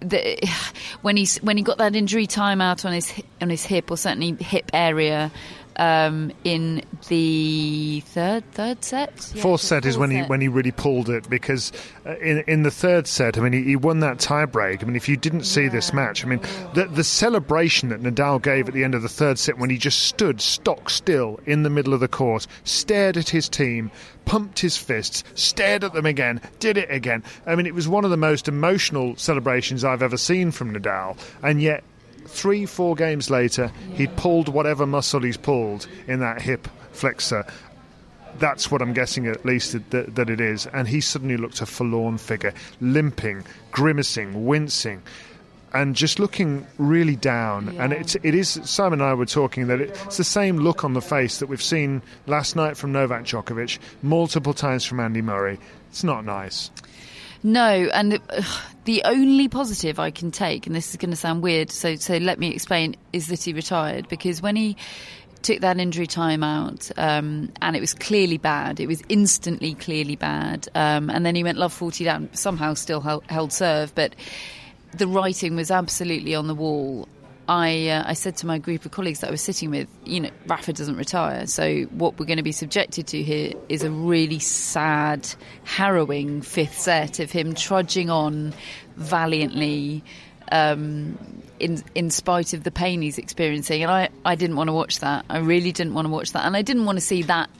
the, 0.00 0.38
when 1.02 1.16
he 1.16 1.26
when 1.42 1.56
he 1.56 1.62
got 1.62 1.78
that 1.78 1.94
injury 1.94 2.26
time 2.26 2.60
out 2.60 2.84
on 2.84 2.92
his 2.92 3.12
on 3.40 3.50
his 3.50 3.64
hip 3.64 3.90
or 3.90 3.96
certainly 3.96 4.32
hip 4.42 4.70
area, 4.72 5.30
um, 5.78 6.32
in 6.44 6.82
the 7.08 8.00
third 8.06 8.50
third 8.52 8.84
set. 8.84 9.32
Yeah, 9.34 9.42
Fourth 9.42 9.60
set 9.60 9.84
is 9.84 9.96
when 9.96 10.10
he 10.10 10.22
when 10.22 10.40
he 10.40 10.48
really 10.48 10.72
pulled 10.72 11.08
it 11.08 11.28
because 11.30 11.72
uh, 12.04 12.16
in 12.18 12.38
in 12.46 12.62
the 12.64 12.70
third 12.70 13.06
set, 13.06 13.38
I 13.38 13.40
mean, 13.40 13.52
he, 13.52 13.62
he 13.62 13.76
won 13.76 14.00
that 14.00 14.18
tie 14.18 14.44
break. 14.44 14.82
I 14.82 14.86
mean, 14.86 14.96
if 14.96 15.08
you 15.08 15.16
didn't 15.16 15.44
see 15.44 15.68
this 15.68 15.92
match, 15.92 16.24
I 16.24 16.28
mean, 16.28 16.40
the 16.74 16.86
the 16.86 17.04
celebration 17.04 17.88
that 17.90 18.02
Nadal 18.02 18.42
gave 18.42 18.68
at 18.68 18.74
the 18.74 18.84
end 18.84 18.94
of 18.94 19.02
the 19.02 19.08
third 19.08 19.38
set 19.38 19.58
when 19.58 19.70
he 19.70 19.78
just 19.78 20.00
stood 20.00 20.40
stock 20.40 20.90
still 20.90 21.38
in 21.46 21.62
the 21.62 21.70
middle 21.70 21.94
of 21.94 22.00
the 22.00 22.08
court, 22.08 22.46
stared 22.64 23.16
at 23.16 23.28
his 23.28 23.48
team, 23.48 23.90
pumped 24.24 24.58
his 24.58 24.76
fists, 24.76 25.22
stared 25.34 25.84
at 25.84 25.92
them 25.92 26.06
again, 26.06 26.40
did 26.58 26.76
it 26.76 26.90
again. 26.90 27.22
I 27.46 27.54
mean, 27.54 27.66
it 27.66 27.74
was 27.74 27.88
one 27.88 28.04
of 28.04 28.10
the 28.10 28.16
most 28.16 28.48
emotional 28.48 29.16
celebrations 29.16 29.84
I've 29.84 30.02
ever 30.02 30.16
seen 30.16 30.50
from 30.50 30.74
Nadal, 30.74 31.16
and 31.42 31.62
yet. 31.62 31.84
Three, 32.28 32.66
four 32.66 32.94
games 32.94 33.30
later, 33.30 33.72
he'd 33.94 34.14
pulled 34.16 34.48
whatever 34.48 34.86
muscle 34.86 35.22
he's 35.22 35.36
pulled 35.36 35.88
in 36.06 36.20
that 36.20 36.40
hip 36.40 36.68
flexor, 36.92 37.44
that's 38.38 38.70
what 38.70 38.82
I'm 38.82 38.92
guessing 38.92 39.26
at 39.26 39.44
least 39.44 39.72
that, 39.90 40.14
that 40.14 40.30
it 40.30 40.40
is. 40.40 40.66
And 40.66 40.86
he 40.86 41.00
suddenly 41.00 41.36
looked 41.36 41.60
a 41.60 41.66
forlorn 41.66 42.18
figure, 42.18 42.54
limping, 42.80 43.44
grimacing, 43.72 44.46
wincing. 44.46 45.02
And 45.72 45.94
just 45.94 46.18
looking 46.18 46.66
really 46.78 47.16
down, 47.16 47.76
and 47.78 47.92
it's 47.92 48.14
it 48.22 48.34
is. 48.34 48.58
Simon 48.64 49.00
and 49.02 49.10
I 49.10 49.12
were 49.12 49.26
talking 49.26 49.66
that 49.66 49.82
it's 49.82 50.16
the 50.16 50.24
same 50.24 50.56
look 50.56 50.82
on 50.82 50.94
the 50.94 51.02
face 51.02 51.40
that 51.40 51.48
we've 51.48 51.62
seen 51.62 52.00
last 52.26 52.56
night 52.56 52.78
from 52.78 52.92
Novak 52.92 53.24
Djokovic, 53.24 53.78
multiple 54.00 54.54
times 54.54 54.86
from 54.86 54.98
Andy 54.98 55.20
Murray. 55.20 55.58
It's 55.90 56.02
not 56.02 56.24
nice. 56.24 56.70
No, 57.42 57.88
and 57.92 58.14
uh, 58.14 58.42
the 58.84 59.02
only 59.04 59.48
positive 59.48 59.98
I 59.98 60.10
can 60.10 60.30
take, 60.30 60.66
and 60.66 60.74
this 60.74 60.90
is 60.90 60.96
going 60.96 61.10
to 61.10 61.16
sound 61.16 61.42
weird, 61.42 61.70
so 61.70 61.94
so 61.96 62.16
let 62.16 62.38
me 62.38 62.48
explain, 62.48 62.96
is 63.12 63.28
that 63.28 63.44
he 63.44 63.52
retired 63.52 64.08
because 64.08 64.42
when 64.42 64.56
he 64.56 64.76
took 65.42 65.60
that 65.60 65.78
injury 65.78 66.08
time 66.08 66.42
out, 66.42 66.90
um, 66.98 67.52
and 67.62 67.76
it 67.76 67.80
was 67.80 67.94
clearly 67.94 68.38
bad. 68.38 68.80
It 68.80 68.88
was 68.88 69.02
instantly 69.08 69.74
clearly 69.74 70.16
bad, 70.16 70.68
um, 70.74 71.10
and 71.10 71.24
then 71.24 71.36
he 71.36 71.44
went 71.44 71.58
love 71.58 71.72
forty 71.72 72.04
down, 72.04 72.28
somehow 72.32 72.74
still 72.74 73.00
held, 73.00 73.24
held 73.28 73.52
serve, 73.52 73.94
but 73.94 74.16
the 74.96 75.06
writing 75.06 75.54
was 75.54 75.70
absolutely 75.70 76.34
on 76.34 76.48
the 76.48 76.54
wall. 76.54 77.08
I 77.48 77.88
uh, 77.88 78.04
I 78.06 78.12
said 78.12 78.36
to 78.38 78.46
my 78.46 78.58
group 78.58 78.84
of 78.84 78.90
colleagues 78.90 79.20
that 79.20 79.28
I 79.28 79.30
was 79.30 79.40
sitting 79.40 79.70
with, 79.70 79.88
you 80.04 80.20
know, 80.20 80.30
Rafa 80.46 80.74
doesn't 80.74 80.96
retire, 80.96 81.46
so 81.46 81.84
what 81.84 82.18
we're 82.18 82.26
going 82.26 82.36
to 82.36 82.42
be 82.42 82.52
subjected 82.52 83.06
to 83.08 83.22
here 83.22 83.54
is 83.70 83.82
a 83.82 83.90
really 83.90 84.38
sad, 84.38 85.26
harrowing 85.64 86.42
fifth 86.42 86.78
set 86.78 87.20
of 87.20 87.32
him 87.32 87.54
trudging 87.54 88.10
on 88.10 88.52
valiantly. 88.96 90.04
Um, 90.50 91.18
in 91.60 91.82
in 91.94 92.10
spite 92.10 92.52
of 92.54 92.64
the 92.64 92.70
pain 92.70 93.02
he's 93.02 93.18
experiencing, 93.18 93.82
and 93.82 93.90
I, 93.90 94.08
I 94.24 94.34
didn't 94.34 94.56
want 94.56 94.68
to 94.68 94.72
watch 94.72 95.00
that. 95.00 95.24
I 95.28 95.38
really 95.38 95.72
didn't 95.72 95.94
want 95.94 96.06
to 96.06 96.10
watch 96.10 96.32
that, 96.32 96.46
and 96.46 96.56
I 96.56 96.62
didn't 96.62 96.84
want 96.84 96.96
to 96.96 97.04
see 97.04 97.22
that 97.22 97.50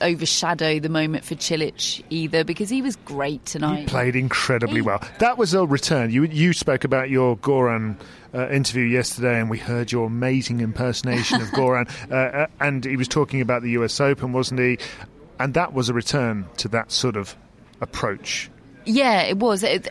overshadow 0.00 0.78
the 0.78 0.88
moment 0.88 1.24
for 1.24 1.34
Cilic 1.34 2.02
either 2.10 2.44
because 2.44 2.68
he 2.68 2.82
was 2.82 2.96
great 2.96 3.44
tonight. 3.46 3.80
He 3.80 3.86
played 3.86 4.16
incredibly 4.16 4.80
well. 4.80 5.02
That 5.18 5.38
was 5.38 5.54
a 5.54 5.66
return. 5.66 6.10
You 6.10 6.24
you 6.24 6.52
spoke 6.52 6.84
about 6.84 7.10
your 7.10 7.36
Goran 7.36 7.96
uh, 8.34 8.48
interview 8.50 8.84
yesterday, 8.84 9.40
and 9.40 9.48
we 9.48 9.58
heard 9.58 9.90
your 9.90 10.06
amazing 10.06 10.60
impersonation 10.60 11.40
of 11.40 11.48
Goran. 11.52 11.88
Uh, 12.10 12.14
uh, 12.14 12.46
and 12.60 12.84
he 12.84 12.96
was 12.96 13.08
talking 13.08 13.40
about 13.40 13.62
the 13.62 13.70
U.S. 13.72 14.00
Open, 14.00 14.32
wasn't 14.32 14.60
he? 14.60 14.78
And 15.38 15.54
that 15.54 15.72
was 15.72 15.88
a 15.88 15.94
return 15.94 16.46
to 16.58 16.68
that 16.68 16.90
sort 16.90 17.16
of 17.16 17.36
approach. 17.80 18.50
Yeah, 18.84 19.22
it 19.22 19.38
was. 19.38 19.62
It, 19.62 19.88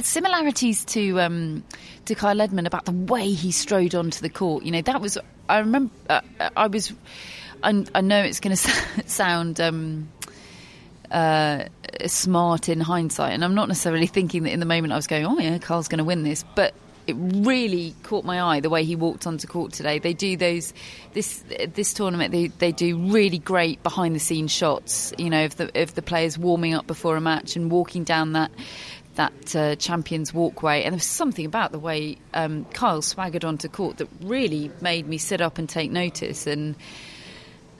similarities 0.00 0.84
to 0.86 1.20
um, 1.20 1.64
to 2.06 2.14
Kyle 2.14 2.40
Edmund 2.40 2.66
about 2.66 2.84
the 2.84 2.92
way 2.92 3.30
he 3.30 3.52
strode 3.52 3.94
onto 3.94 4.20
the 4.20 4.30
court. 4.30 4.64
You 4.64 4.72
know, 4.72 4.82
that 4.82 5.00
was. 5.00 5.18
I 5.48 5.58
remember. 5.58 5.92
Uh, 6.08 6.20
I 6.56 6.66
was. 6.66 6.92
I, 7.62 7.84
I 7.94 8.00
know 8.00 8.22
it's 8.22 8.40
going 8.40 8.56
to 8.56 9.08
sound. 9.08 9.60
Um, 9.60 10.08
uh, 11.10 11.66
smart 12.06 12.68
in 12.68 12.80
hindsight, 12.80 13.32
and 13.32 13.44
I'm 13.44 13.54
not 13.54 13.68
necessarily 13.68 14.08
thinking 14.08 14.42
that 14.42 14.50
in 14.50 14.58
the 14.58 14.66
moment 14.66 14.92
I 14.92 14.96
was 14.96 15.06
going, 15.06 15.24
"Oh 15.24 15.38
yeah, 15.38 15.58
Kyle's 15.58 15.86
going 15.86 15.98
to 15.98 16.04
win 16.04 16.24
this," 16.24 16.44
but 16.56 16.74
it 17.06 17.14
really 17.16 17.94
caught 18.02 18.24
my 18.24 18.42
eye 18.42 18.60
the 18.60 18.70
way 18.70 18.84
he 18.84 18.96
walked 18.96 19.26
onto 19.26 19.46
court 19.46 19.72
today. 19.72 19.98
They 19.98 20.12
do 20.12 20.36
those 20.36 20.74
this 21.12 21.44
this 21.72 21.94
tournament. 21.94 22.32
They 22.32 22.48
they 22.48 22.72
do 22.72 22.98
really 22.98 23.38
great 23.38 23.82
behind 23.82 24.14
the 24.14 24.20
scenes 24.20 24.50
shots. 24.50 25.12
You 25.16 25.30
know, 25.30 25.44
of 25.44 25.56
the 25.56 25.82
of 25.82 25.94
the 25.94 26.02
players 26.02 26.36
warming 26.36 26.74
up 26.74 26.86
before 26.86 27.16
a 27.16 27.20
match 27.20 27.56
and 27.56 27.70
walking 27.70 28.04
down 28.04 28.32
that 28.32 28.50
that 29.14 29.56
uh, 29.56 29.76
champions 29.76 30.34
walkway. 30.34 30.82
And 30.82 30.92
there 30.92 30.98
was 30.98 31.04
something 31.04 31.46
about 31.46 31.72
the 31.72 31.78
way 31.78 32.18
um, 32.34 32.64
Kyle 32.66 33.02
swaggered 33.02 33.44
onto 33.44 33.68
court 33.68 33.98
that 33.98 34.08
really 34.20 34.70
made 34.80 35.06
me 35.06 35.18
sit 35.18 35.40
up 35.40 35.58
and 35.58 35.68
take 35.68 35.90
notice. 35.90 36.46
And 36.46 36.76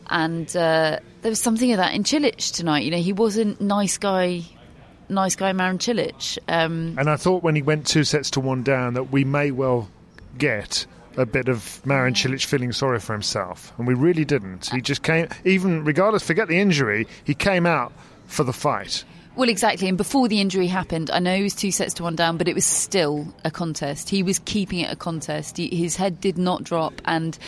and 0.08 0.54
uh, 0.56 0.98
there 1.22 1.30
was 1.30 1.40
something 1.40 1.72
of 1.72 1.78
that 1.78 1.94
in 1.94 2.02
Cilic 2.02 2.52
tonight. 2.52 2.84
You 2.84 2.90
know, 2.90 2.98
he 2.98 3.12
wasn't 3.12 3.60
nice 3.60 3.98
guy 3.98 4.42
nice 5.08 5.36
guy 5.36 5.52
Marin 5.52 5.78
Cilic. 5.78 6.38
Um, 6.48 6.96
and 6.98 7.08
I 7.08 7.16
thought 7.16 7.42
when 7.42 7.54
he 7.54 7.62
went 7.62 7.86
two 7.86 8.04
sets 8.04 8.30
to 8.32 8.40
one 8.40 8.62
down 8.62 8.94
that 8.94 9.12
we 9.12 9.24
may 9.24 9.50
well 9.50 9.88
get 10.38 10.86
a 11.16 11.26
bit 11.26 11.48
of 11.48 11.84
Marin 11.86 12.14
Cilic 12.14 12.44
feeling 12.44 12.72
sorry 12.72 13.00
for 13.00 13.12
himself, 13.12 13.72
and 13.78 13.86
we 13.86 13.94
really 13.94 14.24
didn't. 14.24 14.70
He 14.70 14.80
just 14.80 15.02
came, 15.02 15.28
even 15.44 15.84
regardless, 15.84 16.22
forget 16.22 16.48
the 16.48 16.58
injury, 16.58 17.06
he 17.24 17.34
came 17.34 17.66
out 17.66 17.92
for 18.26 18.44
the 18.44 18.52
fight. 18.52 19.04
Well, 19.34 19.48
exactly. 19.48 19.88
And 19.88 19.98
before 19.98 20.28
the 20.28 20.40
injury 20.40 20.66
happened, 20.66 21.10
I 21.10 21.18
know 21.18 21.36
he 21.36 21.42
was 21.42 21.54
two 21.54 21.70
sets 21.70 21.92
to 21.94 22.02
one 22.02 22.16
down, 22.16 22.38
but 22.38 22.48
it 22.48 22.54
was 22.54 22.64
still 22.64 23.34
a 23.44 23.50
contest. 23.50 24.08
He 24.08 24.22
was 24.22 24.38
keeping 24.40 24.80
it 24.80 24.90
a 24.90 24.96
contest. 24.96 25.58
He, 25.58 25.68
his 25.74 25.96
head 25.96 26.20
did 26.20 26.38
not 26.38 26.64
drop, 26.64 27.00
and 27.04 27.38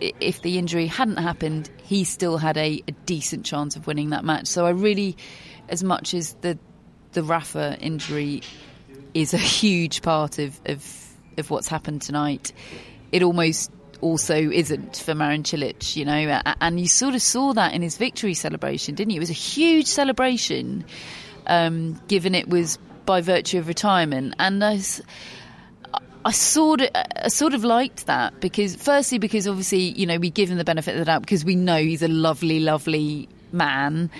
if 0.00 0.42
the 0.42 0.58
injury 0.58 0.86
hadn't 0.86 1.16
happened, 1.16 1.70
he 1.82 2.04
still 2.04 2.38
had 2.38 2.56
a, 2.56 2.82
a 2.86 2.92
decent 3.06 3.44
chance 3.44 3.76
of 3.76 3.86
winning 3.86 4.10
that 4.10 4.24
match. 4.24 4.46
So 4.46 4.66
I 4.66 4.70
really 4.70 5.16
as 5.68 5.84
much 5.84 6.14
as 6.14 6.34
the 6.40 6.58
the 7.12 7.22
Rafa 7.22 7.76
injury 7.80 8.42
is 9.14 9.34
a 9.34 9.38
huge 9.38 10.02
part 10.02 10.38
of, 10.38 10.60
of, 10.66 11.08
of 11.36 11.50
what's 11.50 11.68
happened 11.68 12.02
tonight, 12.02 12.52
it 13.12 13.22
almost 13.22 13.72
also 14.00 14.36
isn't 14.36 14.98
for 14.98 15.14
Marin 15.14 15.42
Cilic, 15.42 15.96
you 15.96 16.04
know, 16.04 16.40
and 16.60 16.78
you 16.78 16.86
sort 16.86 17.14
of 17.14 17.22
saw 17.22 17.52
that 17.54 17.72
in 17.72 17.82
his 17.82 17.96
victory 17.96 18.34
celebration, 18.34 18.94
didn't 18.94 19.10
you? 19.10 19.16
It 19.16 19.20
was 19.20 19.30
a 19.30 19.34
huge 19.34 19.86
celebration, 19.86 20.84
um, 21.46 22.00
given 22.06 22.34
it 22.34 22.48
was 22.48 22.78
by 23.06 23.22
virtue 23.22 23.58
of 23.58 23.66
retirement, 23.66 24.34
and 24.38 24.62
I, 24.62 24.80
I 26.24 26.32
sort 26.32 26.80
of, 26.80 26.90
I 26.94 27.28
sort 27.28 27.54
of 27.54 27.64
liked 27.64 28.06
that 28.06 28.40
because, 28.40 28.76
firstly, 28.76 29.18
because 29.18 29.46
obviously, 29.46 29.90
you 29.98 30.06
know, 30.06 30.18
we 30.18 30.30
give 30.30 30.50
him 30.50 30.58
the 30.58 30.64
benefit 30.64 30.92
of 30.92 30.98
the 30.98 31.04
doubt 31.04 31.22
because 31.22 31.44
we 31.44 31.54
know 31.54 31.78
he's 31.78 32.02
a 32.02 32.08
lovely, 32.08 32.60
lovely 32.60 33.28
man. 33.52 34.10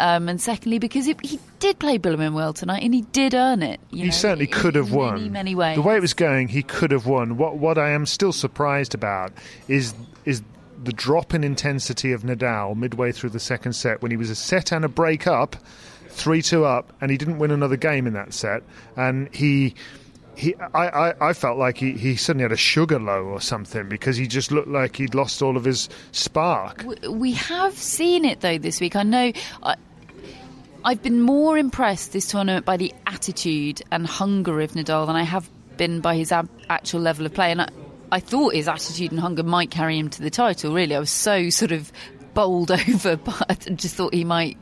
Um, 0.00 0.28
and 0.28 0.40
secondly, 0.40 0.78
because 0.78 1.06
it, 1.06 1.24
he 1.24 1.38
did 1.60 1.78
play 1.78 1.98
Billerman 1.98 2.34
well 2.34 2.52
tonight, 2.52 2.82
and 2.82 2.92
he 2.92 3.02
did 3.02 3.32
earn 3.32 3.62
it. 3.62 3.80
he 3.90 4.04
know, 4.04 4.10
certainly 4.10 4.48
could 4.48 4.74
have 4.74 4.92
won. 4.92 5.14
Many, 5.14 5.28
many 5.28 5.54
ways. 5.54 5.76
The 5.76 5.82
way 5.82 5.96
it 5.96 6.00
was 6.00 6.14
going, 6.14 6.48
he 6.48 6.62
could 6.62 6.90
have 6.90 7.06
won. 7.06 7.36
What 7.36 7.58
what 7.58 7.78
I 7.78 7.90
am 7.90 8.04
still 8.04 8.32
surprised 8.32 8.94
about 8.94 9.32
is 9.68 9.94
is 10.24 10.42
the 10.82 10.92
drop 10.92 11.32
in 11.32 11.44
intensity 11.44 12.12
of 12.12 12.22
Nadal 12.22 12.76
midway 12.76 13.12
through 13.12 13.30
the 13.30 13.40
second 13.40 13.74
set 13.74 14.02
when 14.02 14.10
he 14.10 14.16
was 14.16 14.30
a 14.30 14.34
set 14.34 14.72
and 14.72 14.84
a 14.84 14.88
break 14.88 15.28
up, 15.28 15.54
three 16.08 16.42
two 16.42 16.64
up, 16.64 16.92
and 17.00 17.12
he 17.12 17.16
didn't 17.16 17.38
win 17.38 17.52
another 17.52 17.76
game 17.76 18.08
in 18.08 18.14
that 18.14 18.34
set, 18.34 18.64
and 18.96 19.32
he 19.32 19.76
he, 20.36 20.54
I, 20.56 21.10
I, 21.10 21.28
I, 21.28 21.32
felt 21.32 21.58
like 21.58 21.78
he, 21.78 21.92
he 21.92 22.16
suddenly 22.16 22.42
had 22.42 22.52
a 22.52 22.56
sugar 22.56 22.98
low 22.98 23.24
or 23.24 23.40
something 23.40 23.88
because 23.88 24.16
he 24.16 24.26
just 24.26 24.50
looked 24.50 24.68
like 24.68 24.96
he'd 24.96 25.14
lost 25.14 25.42
all 25.42 25.56
of 25.56 25.64
his 25.64 25.88
spark. 26.12 26.84
We 27.08 27.32
have 27.32 27.76
seen 27.76 28.24
it 28.24 28.40
though 28.40 28.58
this 28.58 28.80
week. 28.80 28.96
I 28.96 29.02
know. 29.02 29.32
I, 29.62 29.76
I've 30.84 31.02
been 31.02 31.22
more 31.22 31.56
impressed 31.56 32.12
this 32.12 32.28
tournament 32.28 32.66
by 32.66 32.76
the 32.76 32.92
attitude 33.06 33.82
and 33.90 34.06
hunger 34.06 34.60
of 34.60 34.72
Nadal 34.72 35.06
than 35.06 35.16
I 35.16 35.22
have 35.22 35.48
been 35.76 36.00
by 36.00 36.16
his 36.16 36.30
ab- 36.30 36.50
actual 36.68 37.00
level 37.00 37.24
of 37.24 37.32
play. 37.32 37.52
And 37.52 37.62
I, 37.62 37.68
I 38.12 38.20
thought 38.20 38.54
his 38.54 38.68
attitude 38.68 39.10
and 39.10 39.18
hunger 39.18 39.42
might 39.42 39.70
carry 39.70 39.98
him 39.98 40.10
to 40.10 40.22
the 40.22 40.30
title. 40.30 40.74
Really, 40.74 40.94
I 40.94 40.98
was 40.98 41.10
so 41.10 41.48
sort 41.48 41.72
of 41.72 41.90
bowled 42.34 42.70
over, 42.88 43.16
but 43.16 43.66
just 43.76 43.94
thought 43.94 44.12
he 44.12 44.24
might, 44.24 44.56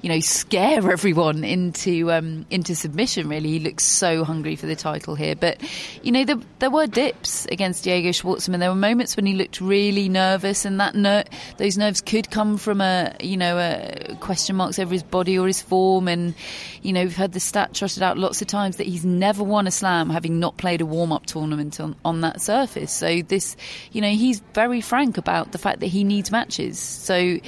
you 0.00 0.08
know, 0.08 0.20
scare 0.20 0.90
everyone 0.90 1.44
into 1.44 2.12
um, 2.12 2.46
into 2.50 2.74
submission. 2.74 3.28
Really, 3.28 3.50
he 3.50 3.58
looks 3.60 3.84
so 3.84 4.24
hungry 4.24 4.56
for 4.56 4.66
the 4.66 4.76
title 4.76 5.14
here. 5.14 5.34
But 5.36 5.58
you 6.02 6.12
know, 6.12 6.24
there, 6.24 6.36
there 6.58 6.70
were 6.70 6.86
dips 6.86 7.46
against 7.46 7.84
Diego 7.84 8.10
Schwartzman. 8.10 8.58
There 8.58 8.70
were 8.70 8.74
moments 8.74 9.16
when 9.16 9.26
he 9.26 9.34
looked 9.34 9.60
really 9.60 10.08
nervous, 10.08 10.64
and 10.64 10.80
that 10.80 10.94
ner- 10.94 11.24
those 11.56 11.78
nerves 11.78 12.00
could 12.00 12.30
come 12.30 12.58
from 12.58 12.80
a 12.80 13.14
you 13.20 13.36
know 13.36 13.58
a 13.58 14.16
question 14.16 14.56
marks 14.56 14.78
over 14.78 14.92
his 14.92 15.02
body 15.02 15.38
or 15.38 15.46
his 15.46 15.62
form. 15.62 16.08
And 16.08 16.34
you 16.82 16.92
know, 16.92 17.02
we've 17.02 17.16
heard 17.16 17.32
the 17.32 17.40
stat 17.40 17.74
trotted 17.74 18.02
out 18.02 18.18
lots 18.18 18.42
of 18.42 18.48
times 18.48 18.76
that 18.76 18.86
he's 18.86 19.04
never 19.04 19.42
won 19.42 19.66
a 19.66 19.70
slam 19.70 20.10
having 20.10 20.40
not 20.40 20.56
played 20.56 20.80
a 20.80 20.86
warm 20.86 21.12
up 21.12 21.26
tournament 21.26 21.80
on, 21.80 21.94
on 22.04 22.20
that 22.22 22.40
surface. 22.40 22.92
So 22.92 23.22
this, 23.22 23.56
you 23.92 24.00
know, 24.00 24.10
he's 24.10 24.40
very 24.52 24.80
frank 24.80 25.16
about 25.16 25.52
the 25.52 25.58
fact 25.58 25.80
that 25.80 25.86
he 25.86 26.04
needs 26.04 26.30
matches. 26.30 26.78
So 26.78 27.11
so 27.12 27.38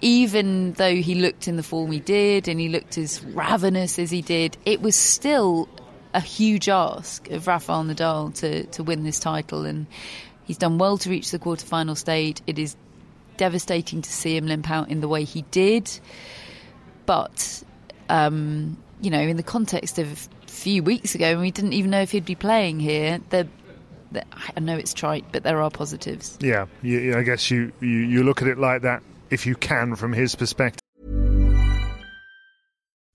even 0.00 0.74
though 0.74 0.94
he 0.94 1.16
looked 1.16 1.48
in 1.48 1.56
the 1.56 1.62
form 1.64 1.90
he 1.90 1.98
did 1.98 2.46
and 2.46 2.60
he 2.60 2.68
looked 2.68 2.96
as 2.96 3.24
ravenous 3.24 3.98
as 3.98 4.12
he 4.12 4.22
did, 4.22 4.56
it 4.64 4.80
was 4.80 4.94
still 4.94 5.68
a 6.14 6.20
huge 6.20 6.68
ask 6.68 7.28
of 7.30 7.48
Rafael 7.48 7.82
Nadal 7.82 8.32
to, 8.34 8.64
to 8.66 8.84
win 8.84 9.02
this 9.02 9.18
title. 9.18 9.64
And 9.64 9.88
he's 10.44 10.56
done 10.56 10.78
well 10.78 10.98
to 10.98 11.10
reach 11.10 11.32
the 11.32 11.38
quarterfinal 11.40 11.96
stage. 11.96 12.40
It 12.46 12.60
is 12.60 12.76
devastating 13.36 14.02
to 14.02 14.12
see 14.12 14.36
him 14.36 14.46
limp 14.46 14.70
out 14.70 14.88
in 14.88 15.00
the 15.00 15.08
way 15.08 15.24
he 15.24 15.42
did. 15.50 15.90
But, 17.04 17.64
um, 18.08 18.78
you 19.00 19.10
know, 19.10 19.20
in 19.20 19.36
the 19.36 19.42
context 19.42 19.98
of 19.98 20.28
a 20.46 20.48
few 20.48 20.84
weeks 20.84 21.16
ago, 21.16 21.32
when 21.32 21.40
we 21.40 21.50
didn't 21.50 21.72
even 21.72 21.90
know 21.90 22.02
if 22.02 22.12
he'd 22.12 22.24
be 22.24 22.36
playing 22.36 22.78
here, 22.78 23.18
the, 23.30 23.48
the, 24.12 24.24
I 24.56 24.60
know 24.60 24.76
it's 24.76 24.94
trite, 24.94 25.24
but 25.32 25.42
there 25.42 25.62
are 25.62 25.70
positives. 25.70 26.38
Yeah, 26.40 26.66
you, 26.82 27.16
I 27.16 27.22
guess 27.22 27.50
you, 27.50 27.72
you, 27.80 27.88
you 27.88 28.22
look 28.22 28.42
at 28.42 28.48
it 28.48 28.58
like 28.58 28.82
that 28.82 29.02
if 29.30 29.46
you 29.46 29.54
can 29.54 29.94
from 29.96 30.12
his 30.12 30.34
perspective. 30.34 30.80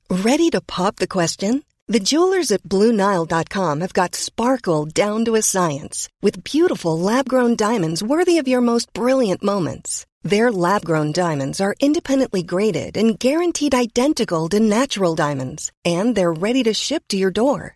Ready 0.10 0.50
to 0.52 0.62
pop 0.62 0.98
the 0.98 1.08
question? 1.08 1.64
The 1.88 2.00
jewelers 2.00 2.52
at 2.52 2.64
BlueNile.com 2.64 3.82
have 3.82 3.94
got 3.94 4.16
sparkle 4.16 4.86
down 4.86 5.26
to 5.26 5.36
a 5.36 5.42
science 5.42 6.08
with 6.22 6.44
beautiful 6.44 6.98
lab 6.98 7.28
grown 7.28 7.56
diamonds 7.56 8.02
worthy 8.02 8.38
of 8.38 8.48
your 8.48 8.62
most 8.62 8.94
brilliant 8.94 9.44
moments. 9.44 10.06
Their 10.24 10.52
lab 10.52 10.86
grown 10.86 11.12
diamonds 11.12 11.60
are 11.60 11.76
independently 11.82 12.44
graded 12.44 12.96
and 12.96 13.20
guaranteed 13.20 13.76
identical 13.76 14.48
to 14.50 14.60
natural 14.62 15.16
diamonds, 15.16 15.72
and 15.84 16.16
they're 16.16 16.32
ready 16.32 16.64
to 16.64 16.74
ship 16.74 17.04
to 17.10 17.18
your 17.18 17.32
door. 17.32 17.76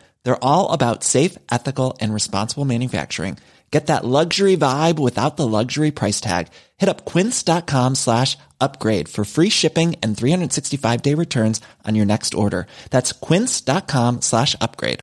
They're 0.23 0.43
all 0.43 0.71
about 0.71 1.03
safe, 1.03 1.37
ethical, 1.51 1.97
and 2.01 2.13
responsible 2.13 2.65
manufacturing. 2.65 3.37
Get 3.71 3.87
that 3.87 4.03
luxury 4.03 4.57
vibe 4.57 4.99
without 4.99 5.37
the 5.37 5.47
luxury 5.47 5.91
price 5.91 6.19
tag. 6.19 6.49
Hit 6.77 6.89
up 6.89 7.05
quince.com 7.05 7.95
slash 7.95 8.37
upgrade 8.59 9.07
for 9.07 9.23
free 9.23 9.49
shipping 9.49 9.95
and 10.03 10.17
365 10.17 11.01
day 11.01 11.13
returns 11.13 11.61
on 11.87 11.95
your 11.95 12.05
next 12.05 12.33
order. 12.33 12.67
That's 12.89 13.13
quince.com 13.13 14.21
slash 14.21 14.55
upgrade. 14.59 14.99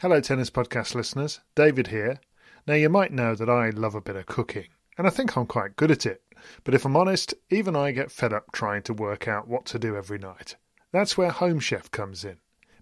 Hello, 0.00 0.20
Tennis 0.20 0.50
Podcast 0.50 0.94
listeners. 0.94 1.40
David 1.54 1.88
here. 1.88 2.20
Now, 2.66 2.74
you 2.74 2.88
might 2.88 3.12
know 3.12 3.34
that 3.34 3.50
I 3.50 3.70
love 3.70 3.94
a 3.94 4.00
bit 4.00 4.16
of 4.16 4.26
cooking, 4.26 4.66
and 4.96 5.06
I 5.06 5.10
think 5.10 5.36
I'm 5.36 5.46
quite 5.46 5.76
good 5.76 5.90
at 5.90 6.06
it. 6.06 6.22
But 6.64 6.74
if 6.74 6.84
I'm 6.84 6.96
honest, 6.96 7.34
even 7.50 7.76
I 7.76 7.92
get 7.92 8.10
fed 8.10 8.32
up 8.32 8.50
trying 8.50 8.82
to 8.84 8.94
work 8.94 9.28
out 9.28 9.46
what 9.46 9.66
to 9.66 9.78
do 9.78 9.96
every 9.96 10.18
night. 10.18 10.56
That's 10.92 11.16
where 11.16 11.30
Home 11.30 11.60
Chef 11.60 11.90
comes 11.90 12.24
in. 12.24 12.38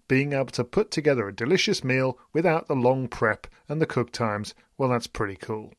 Being 0.07 0.33
able 0.33 0.45
to 0.47 0.63
put 0.63 0.89
together 0.89 1.27
a 1.27 1.35
delicious 1.35 1.83
meal 1.83 2.17
without 2.33 2.67
the 2.67 2.75
long 2.75 3.07
prep 3.07 3.45
and 3.67 3.79
the 3.79 3.85
cook 3.85 4.11
times, 4.11 4.55
well, 4.77 4.89
that's 4.89 5.05
pretty 5.05 5.35
cool. 5.35 5.73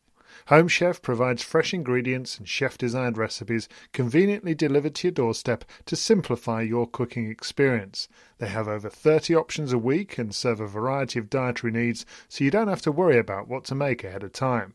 Home 0.46 0.68
Chef 0.68 1.02
provides 1.02 1.42
fresh 1.42 1.74
ingredients 1.74 2.38
and 2.38 2.48
chef 2.48 2.78
designed 2.78 3.18
recipes 3.18 3.68
conveniently 3.92 4.54
delivered 4.54 4.94
to 4.94 5.08
your 5.08 5.12
doorstep 5.12 5.64
to 5.86 5.96
simplify 5.96 6.62
your 6.62 6.86
cooking 6.86 7.28
experience. 7.28 8.06
They 8.38 8.46
have 8.46 8.68
over 8.68 8.88
30 8.88 9.34
options 9.34 9.72
a 9.72 9.78
week 9.78 10.16
and 10.16 10.32
serve 10.32 10.60
a 10.60 10.68
variety 10.68 11.18
of 11.18 11.30
dietary 11.30 11.72
needs, 11.72 12.06
so 12.28 12.44
you 12.44 12.52
don't 12.52 12.68
have 12.68 12.82
to 12.82 12.92
worry 12.92 13.18
about 13.18 13.48
what 13.48 13.64
to 13.64 13.74
make 13.74 14.04
ahead 14.04 14.22
of 14.22 14.32
time. 14.32 14.74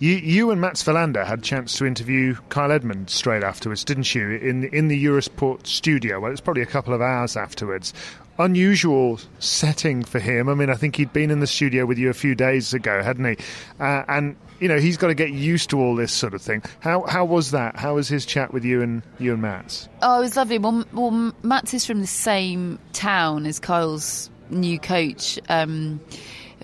You, 0.00 0.16
you 0.16 0.50
and 0.50 0.60
Mats 0.60 0.82
Wilander 0.82 1.24
had 1.24 1.38
a 1.38 1.42
chance 1.42 1.78
to 1.78 1.86
interview 1.86 2.34
Kyle 2.48 2.72
Edmund 2.72 3.10
straight 3.10 3.44
afterwards, 3.44 3.84
didn't 3.84 4.12
you? 4.12 4.30
In 4.30 4.64
in 4.64 4.88
the 4.88 5.04
Eurosport 5.04 5.68
studio. 5.68 6.18
Well, 6.18 6.30
it 6.30 6.32
was 6.32 6.40
probably 6.40 6.62
a 6.62 6.66
couple 6.66 6.92
of 6.92 7.00
hours 7.00 7.36
afterwards. 7.36 7.94
Unusual 8.40 9.20
setting 9.38 10.02
for 10.02 10.18
him. 10.18 10.48
I 10.48 10.54
mean, 10.54 10.68
I 10.68 10.74
think 10.74 10.96
he'd 10.96 11.12
been 11.12 11.30
in 11.30 11.38
the 11.38 11.46
studio 11.46 11.86
with 11.86 11.98
you 11.98 12.10
a 12.10 12.14
few 12.14 12.34
days 12.34 12.74
ago, 12.74 13.04
hadn't 13.04 13.24
he? 13.24 13.36
Uh, 13.78 14.02
and 14.08 14.34
you 14.58 14.66
know, 14.66 14.80
he's 14.80 14.96
got 14.96 15.08
to 15.08 15.14
get 15.14 15.30
used 15.30 15.70
to 15.70 15.78
all 15.78 15.94
this 15.94 16.12
sort 16.12 16.34
of 16.34 16.42
thing. 16.42 16.64
How 16.80 17.02
how 17.02 17.24
was 17.24 17.52
that? 17.52 17.76
How 17.76 17.94
was 17.94 18.08
his 18.08 18.26
chat 18.26 18.52
with 18.52 18.64
you 18.64 18.82
and 18.82 19.00
you 19.20 19.34
and 19.34 19.42
Mats? 19.42 19.88
Oh, 20.02 20.18
it 20.18 20.22
was 20.22 20.36
lovely. 20.36 20.58
Well, 20.58 20.84
well 20.92 21.32
Mats 21.44 21.72
is 21.72 21.86
from 21.86 22.00
the 22.00 22.08
same 22.08 22.80
town 22.92 23.46
as 23.46 23.60
Kyle's 23.60 24.28
new 24.50 24.80
coach. 24.80 25.38
Um, 25.48 26.00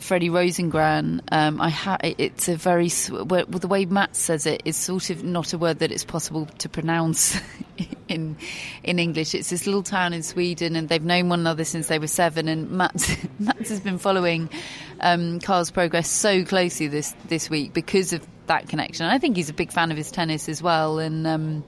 Freddie 0.00 0.30
Rosengren, 0.30 1.20
um, 1.30 1.60
I 1.60 1.68
ha- 1.68 1.98
it's 2.02 2.48
a 2.48 2.56
very 2.56 2.90
well, 3.10 3.44
the 3.44 3.68
way 3.68 3.84
Matt 3.84 4.16
says 4.16 4.46
it 4.46 4.62
is 4.64 4.76
sort 4.76 5.10
of 5.10 5.22
not 5.22 5.52
a 5.52 5.58
word 5.58 5.78
that 5.80 5.92
it's 5.92 6.04
possible 6.04 6.46
to 6.46 6.68
pronounce 6.68 7.38
in 8.08 8.36
in 8.82 8.98
English. 8.98 9.34
It's 9.34 9.50
this 9.50 9.66
little 9.66 9.82
town 9.82 10.12
in 10.12 10.22
Sweden, 10.22 10.74
and 10.74 10.88
they've 10.88 11.02
known 11.02 11.28
one 11.28 11.40
another 11.40 11.64
since 11.64 11.88
they 11.88 11.98
were 11.98 12.06
seven. 12.06 12.48
And 12.48 12.70
Matt 12.70 13.16
Matt 13.38 13.68
has 13.68 13.80
been 13.80 13.98
following 13.98 14.48
um, 15.00 15.38
Kyle's 15.38 15.70
progress 15.70 16.10
so 16.10 16.44
closely 16.44 16.88
this 16.88 17.14
this 17.28 17.50
week 17.50 17.72
because 17.74 18.12
of 18.12 18.26
that 18.46 18.68
connection. 18.68 19.06
I 19.06 19.18
think 19.18 19.36
he's 19.36 19.50
a 19.50 19.54
big 19.54 19.70
fan 19.70 19.90
of 19.90 19.96
his 19.96 20.10
tennis 20.10 20.48
as 20.48 20.62
well, 20.62 20.98
and. 20.98 21.26
Um, 21.26 21.64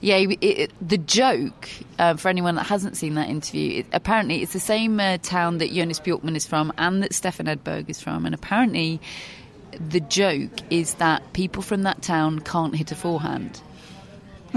yeah, 0.00 0.16
it, 0.16 0.38
it, 0.40 0.72
the 0.86 0.98
joke 0.98 1.68
uh, 1.98 2.16
for 2.16 2.28
anyone 2.28 2.54
that 2.56 2.64
hasn't 2.64 2.96
seen 2.96 3.14
that 3.14 3.28
interview. 3.28 3.80
It, 3.80 3.86
apparently, 3.92 4.42
it's 4.42 4.52
the 4.52 4.60
same 4.60 5.00
uh, 5.00 5.18
town 5.18 5.58
that 5.58 5.72
Jonas 5.72 6.00
Bjorkman 6.00 6.36
is 6.36 6.46
from 6.46 6.72
and 6.78 7.02
that 7.02 7.14
Stefan 7.14 7.46
Edberg 7.46 7.88
is 7.88 8.00
from, 8.00 8.26
and 8.26 8.34
apparently, 8.34 9.00
the 9.72 10.00
joke 10.00 10.52
is 10.70 10.94
that 10.94 11.32
people 11.32 11.62
from 11.62 11.82
that 11.82 12.02
town 12.02 12.40
can't 12.40 12.74
hit 12.74 12.92
a 12.92 12.96
forehand. 12.96 13.60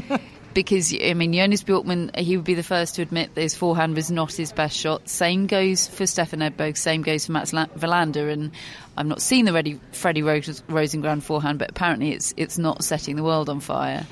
because 0.53 0.93
I 0.93 1.13
mean, 1.13 1.33
Jonas 1.33 1.63
Bjorkman, 1.63 2.15
he 2.15 2.37
would 2.37 2.45
be 2.45 2.53
the 2.53 2.63
first 2.63 2.95
to 2.95 3.01
admit 3.01 3.35
that 3.35 3.41
his 3.41 3.55
forehand 3.55 3.95
was 3.95 4.09
not 4.09 4.33
his 4.33 4.51
best 4.51 4.77
shot. 4.77 5.07
Same 5.07 5.47
goes 5.47 5.87
for 5.87 6.05
Stefan 6.07 6.39
Edberg. 6.39 6.77
Same 6.77 7.01
goes 7.01 7.25
for 7.25 7.33
Mats 7.33 7.51
Wilander. 7.51 8.31
And 8.31 8.51
I've 8.97 9.05
not 9.05 9.21
seen 9.21 9.45
the 9.45 9.51
Freddie, 9.51 9.79
Freddie 9.91 10.21
Rosengren 10.21 11.21
forehand, 11.21 11.59
but 11.59 11.69
apparently 11.69 12.11
it's 12.11 12.33
it's 12.37 12.57
not 12.57 12.83
setting 12.83 13.15
the 13.15 13.23
world 13.23 13.49
on 13.49 13.59
fire. 13.59 14.05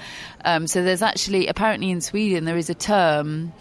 Um, 0.45 0.67
so 0.67 0.84
there's 0.84 1.02
actually 1.02 1.47
apparently 1.47 1.89
in 1.89 2.02
Sweden 2.02 2.45
there 2.45 2.58
is 2.58 2.69
a 2.69 2.76
term 2.76 3.54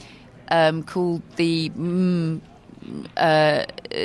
um, 0.48 0.82
called 0.82 1.22
the. 1.36 1.70
Mm, 1.70 2.40
uh, 3.16 3.64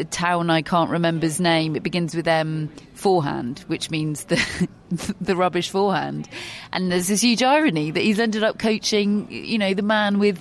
town 0.10 0.50
I 0.50 0.62
can't 0.62 0.90
remember's 0.90 1.40
name. 1.40 1.76
It 1.76 1.84
begins 1.84 2.16
with 2.16 2.28
M 2.28 2.70
forehand, 2.94 3.60
which 3.68 3.90
means 3.90 4.26
the 4.26 4.68
the 5.22 5.36
rubbish 5.36 5.70
forehand. 5.70 6.28
And 6.72 6.92
there's 6.92 7.08
this 7.08 7.22
huge 7.22 7.44
irony 7.44 7.92
that 7.92 8.02
he's 8.02 8.20
ended 8.20 8.44
up 8.44 8.60
coaching, 8.60 9.28
you 9.32 9.58
know, 9.58 9.74
the 9.74 9.82
man 9.82 10.20
with 10.20 10.40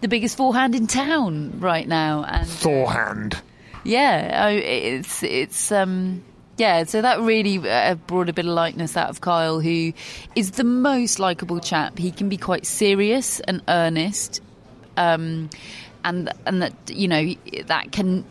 the 0.00 0.08
biggest 0.08 0.36
forehand 0.36 0.74
in 0.74 0.86
town 0.86 1.58
right 1.60 1.86
now. 1.86 2.24
And 2.24 2.42
uh, 2.42 2.52
forehand. 2.52 3.40
Yeah, 3.84 4.48
it's 4.48 5.22
it's 5.22 5.72
um 5.72 6.22
yeah, 6.56 6.84
so 6.84 7.02
that 7.02 7.20
really 7.20 7.58
uh, 7.68 7.94
brought 7.94 8.28
a 8.28 8.32
bit 8.32 8.44
of 8.44 8.52
lightness 8.52 8.96
out 8.96 9.10
of 9.10 9.20
Kyle, 9.20 9.60
who 9.60 9.92
is 10.34 10.52
the 10.52 10.64
most 10.64 11.20
likable 11.20 11.60
chap. 11.60 11.96
He 11.96 12.10
can 12.10 12.28
be 12.28 12.36
quite 12.36 12.66
serious 12.66 13.38
and 13.40 13.62
earnest. 13.68 14.42
Um, 14.96 15.50
and 16.04 16.32
and 16.46 16.62
that 16.62 16.74
you 16.88 17.06
know 17.08 17.34
that 17.66 17.92
can 17.92 18.24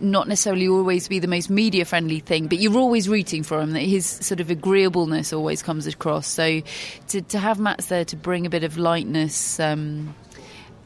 not 0.00 0.28
necessarily 0.28 0.68
always 0.68 1.08
be 1.08 1.18
the 1.18 1.26
most 1.26 1.50
media 1.50 1.84
friendly 1.84 2.20
thing, 2.20 2.46
but 2.46 2.58
you're 2.58 2.76
always 2.76 3.08
rooting 3.08 3.42
for 3.42 3.60
him. 3.60 3.72
That 3.72 3.80
his 3.80 4.06
sort 4.06 4.40
of 4.40 4.50
agreeableness 4.50 5.32
always 5.32 5.62
comes 5.62 5.86
across. 5.86 6.26
So 6.26 6.62
to 7.08 7.22
to 7.22 7.38
have 7.38 7.58
Mats 7.58 7.86
there 7.86 8.04
to 8.06 8.16
bring 8.16 8.46
a 8.46 8.50
bit 8.50 8.64
of 8.64 8.78
lightness 8.78 9.58
um, 9.58 10.14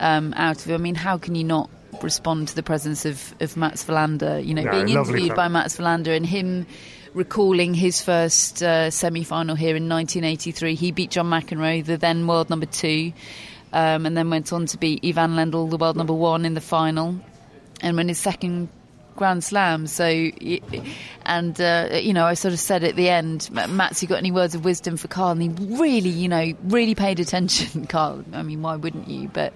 um, 0.00 0.32
out 0.36 0.64
of 0.64 0.70
it, 0.70 0.74
I 0.74 0.78
mean, 0.78 0.94
how 0.94 1.18
can 1.18 1.34
you 1.34 1.44
not 1.44 1.70
respond 2.02 2.48
to 2.48 2.54
the 2.54 2.62
presence 2.62 3.04
of 3.04 3.34
of 3.40 3.56
Mats 3.56 3.84
Wilander? 3.84 4.44
You 4.44 4.54
know, 4.54 4.62
Yeah, 4.62 4.70
being 4.70 4.88
interviewed 4.88 5.34
by 5.34 5.48
Mats 5.48 5.76
Wilander 5.76 6.16
and 6.16 6.26
him. 6.26 6.66
Recalling 7.14 7.72
his 7.72 8.02
first 8.02 8.62
uh, 8.62 8.90
semi-final 8.90 9.56
here 9.56 9.74
in 9.74 9.88
1983, 9.88 10.74
he 10.74 10.92
beat 10.92 11.10
John 11.10 11.26
McEnroe, 11.26 11.84
the 11.84 11.96
then 11.96 12.26
world 12.26 12.50
number 12.50 12.66
two, 12.66 13.12
um, 13.72 14.04
and 14.04 14.14
then 14.14 14.28
went 14.28 14.52
on 14.52 14.66
to 14.66 14.78
beat 14.78 15.02
Ivan 15.02 15.30
Lendl, 15.30 15.68
the 15.70 15.78
world 15.78 15.96
number 15.96 16.12
one, 16.12 16.44
in 16.44 16.52
the 16.52 16.60
final. 16.60 17.18
And 17.80 17.96
when 17.96 18.08
his 18.08 18.18
second 18.18 18.68
Grand 19.18 19.44
Slam. 19.44 19.86
So, 19.86 20.06
and 21.26 21.60
uh, 21.60 21.90
you 22.00 22.12
know, 22.14 22.24
I 22.24 22.34
sort 22.34 22.54
of 22.54 22.60
said 22.60 22.84
at 22.84 22.96
the 22.96 23.10
end, 23.10 23.50
Mats, 23.50 24.02
you 24.02 24.08
got 24.08 24.18
any 24.18 24.30
words 24.30 24.54
of 24.54 24.64
wisdom 24.64 24.96
for 24.96 25.08
Kyle? 25.08 25.30
And 25.30 25.42
he 25.42 25.48
really, 25.76 26.08
you 26.08 26.28
know, 26.28 26.54
really 26.64 26.94
paid 26.94 27.20
attention. 27.20 27.86
Kyle, 27.88 28.24
I 28.32 28.42
mean, 28.42 28.62
why 28.62 28.76
wouldn't 28.76 29.08
you? 29.08 29.28
But. 29.28 29.52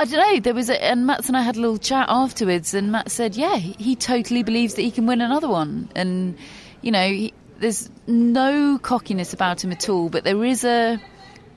I 0.00 0.04
don't 0.04 0.20
know. 0.20 0.38
There 0.38 0.54
was, 0.54 0.70
a, 0.70 0.80
and 0.80 1.06
Mats 1.06 1.26
and 1.26 1.36
I 1.36 1.42
had 1.42 1.56
a 1.56 1.60
little 1.60 1.76
chat 1.76 2.06
afterwards, 2.08 2.72
and 2.72 2.92
Matt 2.92 3.10
said, 3.10 3.34
"Yeah, 3.34 3.56
he, 3.56 3.72
he 3.82 3.96
totally 3.96 4.44
believes 4.44 4.74
that 4.74 4.82
he 4.82 4.92
can 4.92 5.06
win 5.06 5.20
another 5.20 5.48
one." 5.48 5.90
And 5.96 6.38
you 6.82 6.92
know, 6.92 7.08
he, 7.08 7.34
there's 7.58 7.90
no 8.06 8.78
cockiness 8.78 9.32
about 9.32 9.64
him 9.64 9.72
at 9.72 9.88
all, 9.88 10.08
but 10.08 10.22
there 10.22 10.44
is 10.44 10.64
a 10.64 11.00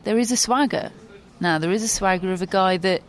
there 0.05 0.17
is 0.17 0.31
a 0.31 0.37
swagger. 0.37 0.91
Now 1.39 1.59
there 1.59 1.71
is 1.71 1.83
a 1.83 1.87
swagger 1.87 2.33
of 2.33 2.41
a 2.41 2.47
guy 2.47 2.77
that 2.77 3.03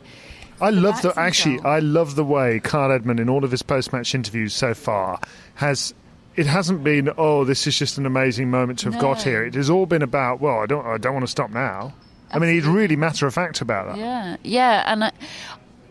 I 0.62 0.70
love 0.70 1.03
the 1.03 1.12
actually. 1.18 1.61
I 1.61 1.81
love 1.81 2.14
the 2.14 2.25
way 2.25 2.61
Kyle 2.61 2.90
Edmund 2.92 3.20
in 3.20 3.29
all 3.29 3.44
of 3.44 3.51
his 3.51 3.62
post-match 3.62 4.14
interviews 4.14 4.55
so 4.55 4.72
far 4.75 5.20
has. 5.57 5.92
It 6.35 6.46
hasn't 6.46 6.83
been 6.83 7.11
oh 7.18 7.44
this 7.44 7.66
is 7.66 7.79
just 7.79 7.98
an 7.98 8.07
amazing 8.07 8.51
moment 8.51 8.79
to 8.81 8.85
have 8.87 8.94
No. 8.94 9.01
got 9.01 9.22
here. 9.22 9.44
It 9.44 9.53
has 9.55 9.68
all 9.68 9.85
been 9.85 10.01
about 10.03 10.40
well 10.40 10.61
I 10.61 10.66
don't 10.66 10.87
I 10.87 10.96
don't 10.96 11.12
want 11.12 11.25
to 11.27 11.31
stop 11.31 11.51
now. 11.51 11.92
I 12.31 12.38
mean 12.38 12.55
he's 12.55 12.64
really 12.64 12.96
matter 12.96 13.27
of 13.27 13.35
fact 13.35 13.61
about 13.61 13.88
that. 13.88 13.98
Yeah, 13.98 14.37
yeah, 14.42 14.85
and 14.90 15.05
I, 15.05 15.12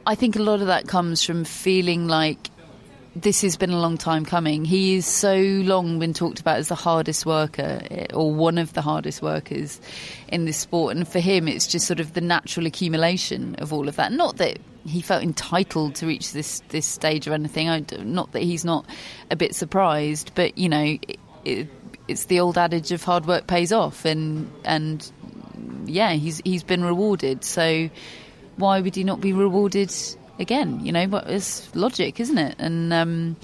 I 0.07 0.15
think 0.15 0.35
a 0.35 0.41
lot 0.41 0.59
of 0.61 0.65
that 0.67 0.87
comes 0.87 1.23
from 1.23 1.43
feeling 1.43 2.07
like 2.07 2.49
this 3.15 3.41
has 3.41 3.57
been 3.57 3.71
a 3.71 3.79
long 3.79 3.97
time 3.97 4.25
coming. 4.25 4.63
He 4.63 4.95
is 4.95 5.05
so 5.05 5.35
long 5.35 5.99
been 5.99 6.13
talked 6.13 6.39
about 6.39 6.57
as 6.57 6.69
the 6.69 6.75
hardest 6.75 7.25
worker, 7.25 7.81
eh, 7.91 8.07
or 8.13 8.33
one 8.33 8.57
of 8.57 8.73
the 8.73 8.81
hardest 8.81 9.21
workers 9.21 9.81
in 10.29 10.45
this 10.45 10.57
sport, 10.57 10.95
and 10.95 11.07
for 11.07 11.19
him, 11.19 11.47
it's 11.47 11.67
just 11.67 11.87
sort 11.87 11.99
of 11.99 12.13
the 12.13 12.21
natural 12.21 12.65
accumulation 12.65 13.55
of 13.55 13.73
all 13.73 13.89
of 13.89 13.97
that. 13.97 14.11
Not 14.11 14.37
that 14.37 14.59
he 14.85 15.01
felt 15.01 15.23
entitled 15.23 15.95
to 15.95 16.07
reach 16.07 16.31
this 16.31 16.61
this 16.69 16.85
stage 16.85 17.27
or 17.27 17.33
anything. 17.33 17.69
I, 17.69 17.83
not 17.99 18.31
that 18.31 18.43
he's 18.43 18.63
not 18.63 18.85
a 19.29 19.35
bit 19.35 19.55
surprised, 19.55 20.31
but 20.35 20.57
you 20.57 20.69
know. 20.69 20.97
It, 21.01 21.19
it, 21.43 21.67
it's 22.07 22.25
the 22.25 22.39
old 22.39 22.57
adage 22.57 22.91
of 22.91 23.03
hard 23.03 23.25
work 23.25 23.47
pays 23.47 23.71
off, 23.71 24.05
and 24.05 24.51
and 24.65 25.09
yeah, 25.85 26.13
he's 26.13 26.41
he's 26.43 26.63
been 26.63 26.83
rewarded. 26.83 27.43
So 27.43 27.89
why 28.57 28.81
would 28.81 28.95
he 28.95 29.03
not 29.03 29.21
be 29.21 29.33
rewarded 29.33 29.91
again? 30.41 30.85
You 30.85 30.91
know, 30.91 31.07
but 31.07 31.29
it's 31.29 31.73
logic, 31.75 32.19
isn't 32.19 32.37
it? 32.37 32.55
And 32.59 32.91
um, 32.91 33.35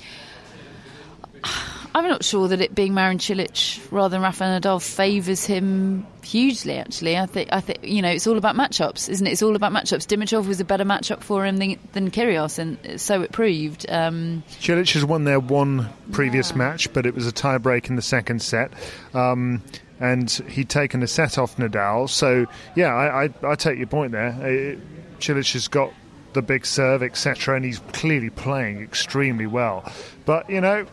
I'm 1.95 2.07
not 2.07 2.23
sure 2.23 2.47
that 2.49 2.61
it 2.61 2.75
being 2.75 2.93
Marin 2.93 3.17
Cilic 3.17 3.79
rather 3.91 4.09
than 4.09 4.21
Rafael 4.21 4.59
Nadal 4.59 4.81
favours 4.81 5.45
him 5.45 6.05
hugely. 6.23 6.75
Actually, 6.75 7.17
I 7.17 7.25
think 7.25 7.49
I 7.51 7.61
think 7.61 7.79
you 7.83 8.01
know 8.01 8.09
it's 8.09 8.27
all 8.27 8.37
about 8.37 8.55
matchups, 8.55 9.09
isn't 9.09 9.25
it? 9.25 9.31
It's 9.31 9.41
all 9.41 9.55
about 9.55 9.71
matchups. 9.71 10.05
Dimitrov 10.05 10.47
was 10.47 10.59
a 10.59 10.65
better 10.65 10.83
matchup 10.85 11.21
for 11.23 11.45
him 11.45 11.57
than, 11.57 11.79
than 11.93 12.11
Kyrgios, 12.11 12.59
and 12.59 13.01
so 13.01 13.21
it 13.21 13.31
proved. 13.31 13.89
Um, 13.89 14.43
Cilic 14.59 14.93
has 14.93 15.05
won 15.05 15.23
their 15.23 15.39
one 15.39 15.89
previous 16.11 16.55
match, 16.55 16.91
but 16.93 17.05
it 17.05 17.15
was 17.15 17.25
a 17.27 17.31
tiebreak 17.31 17.89
in 17.89 17.95
the 17.95 18.01
second 18.01 18.41
set. 18.41 18.71
Um, 19.13 19.63
and 19.99 20.29
he'd 20.49 20.69
taken 20.69 21.01
a 21.01 21.07
set 21.07 21.39
off 21.39 21.57
Nadal. 21.57 22.07
So, 22.07 22.45
yeah, 22.75 22.93
I, 22.93 23.25
I, 23.25 23.29
I 23.43 23.55
take 23.55 23.79
your 23.79 23.87
point 23.87 24.11
there. 24.11 24.27
Uh, 24.27 24.79
Cilic 25.19 25.51
has 25.53 25.67
got 25.67 25.91
the 26.37 26.41
big 26.43 26.65
serve, 26.65 27.01
etc., 27.01 27.55
and 27.55 27.65
he's 27.65 27.79
clearly 27.91 28.29
playing 28.29 28.81
extremely 28.81 29.47
well. 29.47 29.91
But, 30.25 30.47
you 30.49 30.61
know, 30.61 30.85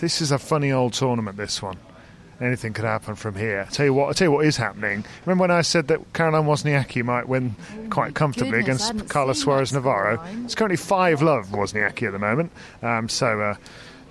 this 0.00 0.20
is 0.20 0.32
a 0.32 0.38
funny 0.38 0.72
old 0.72 0.92
tournament, 0.92 1.36
this 1.36 1.62
one. 1.62 1.78
Anything 2.40 2.72
could 2.74 2.84
happen 2.84 3.14
from 3.14 3.36
here. 3.36 3.64
I 3.66 3.70
tell 3.70 3.86
you 3.86 3.94
what, 3.94 4.10
I 4.10 4.12
tell 4.12 4.26
you 4.26 4.32
what 4.32 4.44
is 4.44 4.56
happening. 4.56 5.06
Remember 5.24 5.42
when 5.42 5.50
I 5.50 5.62
said 5.62 5.86
that 5.88 6.12
Caroline 6.12 6.44
Wozniacki 6.44 7.02
might 7.02 7.28
win 7.28 7.54
quite 7.88 8.14
comfortably 8.14 8.58
goodness, 8.58 8.90
against 8.90 9.08
Carla 9.08 9.34
Suarez 9.34 9.72
Navarro? 9.72 10.20
It's 10.44 10.54
currently 10.54 10.76
five 10.76 11.22
love 11.22 11.46
Wozniacki 11.46 12.06
at 12.06 12.12
the 12.12 12.18
moment. 12.18 12.50
Um, 12.82 13.08
so 13.08 13.40
uh, 13.40 13.54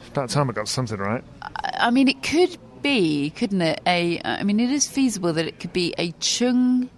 about 0.07 0.29
time 0.29 0.49
I 0.49 0.53
got 0.53 0.69
something 0.69 0.97
right. 0.97 1.23
I 1.75 1.91
mean, 1.91 2.07
it 2.07 2.23
could 2.23 2.57
be, 2.81 3.31
couldn't 3.31 3.61
it? 3.61 3.81
A, 3.85 4.21
I 4.23 4.43
mean, 4.43 4.59
it 4.59 4.71
is 4.71 4.87
feasible 4.87 5.33
that 5.33 5.45
it 5.45 5.59
could 5.59 5.73
be 5.73 5.93
a 5.97 6.11
Chung 6.13 6.89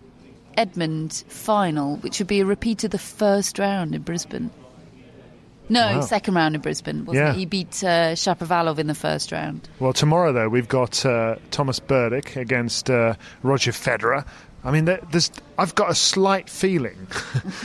Edmund 0.58 1.24
final, 1.28 1.98
which 1.98 2.20
would 2.20 2.28
be 2.28 2.40
a 2.42 2.46
repeat 2.46 2.84
of 2.84 2.92
the 2.92 2.98
first 2.98 3.60
round 3.60 3.94
in 3.96 4.02
Brisbane. 4.02 4.50
No, 5.70 5.98
Wow. 5.98 6.02
second 6.02 6.34
round 6.34 6.56
in 6.56 6.62
Brisbane. 6.62 7.06
Wasn't 7.06 7.24
Yeah. 7.26 7.34
it? 7.34 7.38
He 7.38 7.46
beat 7.46 7.84
uh, 7.84 8.14
Shapovalov 8.16 8.80
in 8.80 8.88
the 8.88 8.96
first 8.96 9.32
round. 9.32 9.68
Well, 9.80 9.94
tomorrow 9.94 10.32
though 10.34 10.48
we've 10.50 10.68
got 10.68 11.06
uh, 11.06 11.36
Tomas 11.52 11.80
Berdych 11.80 12.36
against 12.38 12.90
uh, 12.90 13.16
Roger 13.44 13.72
Federer. 13.72 14.26
I 14.64 14.72
mean, 14.72 14.86
there's. 14.86 15.30
I've 15.58 15.76
got 15.76 15.90
a 15.92 15.96
slight 15.96 16.50
feeling 16.50 16.98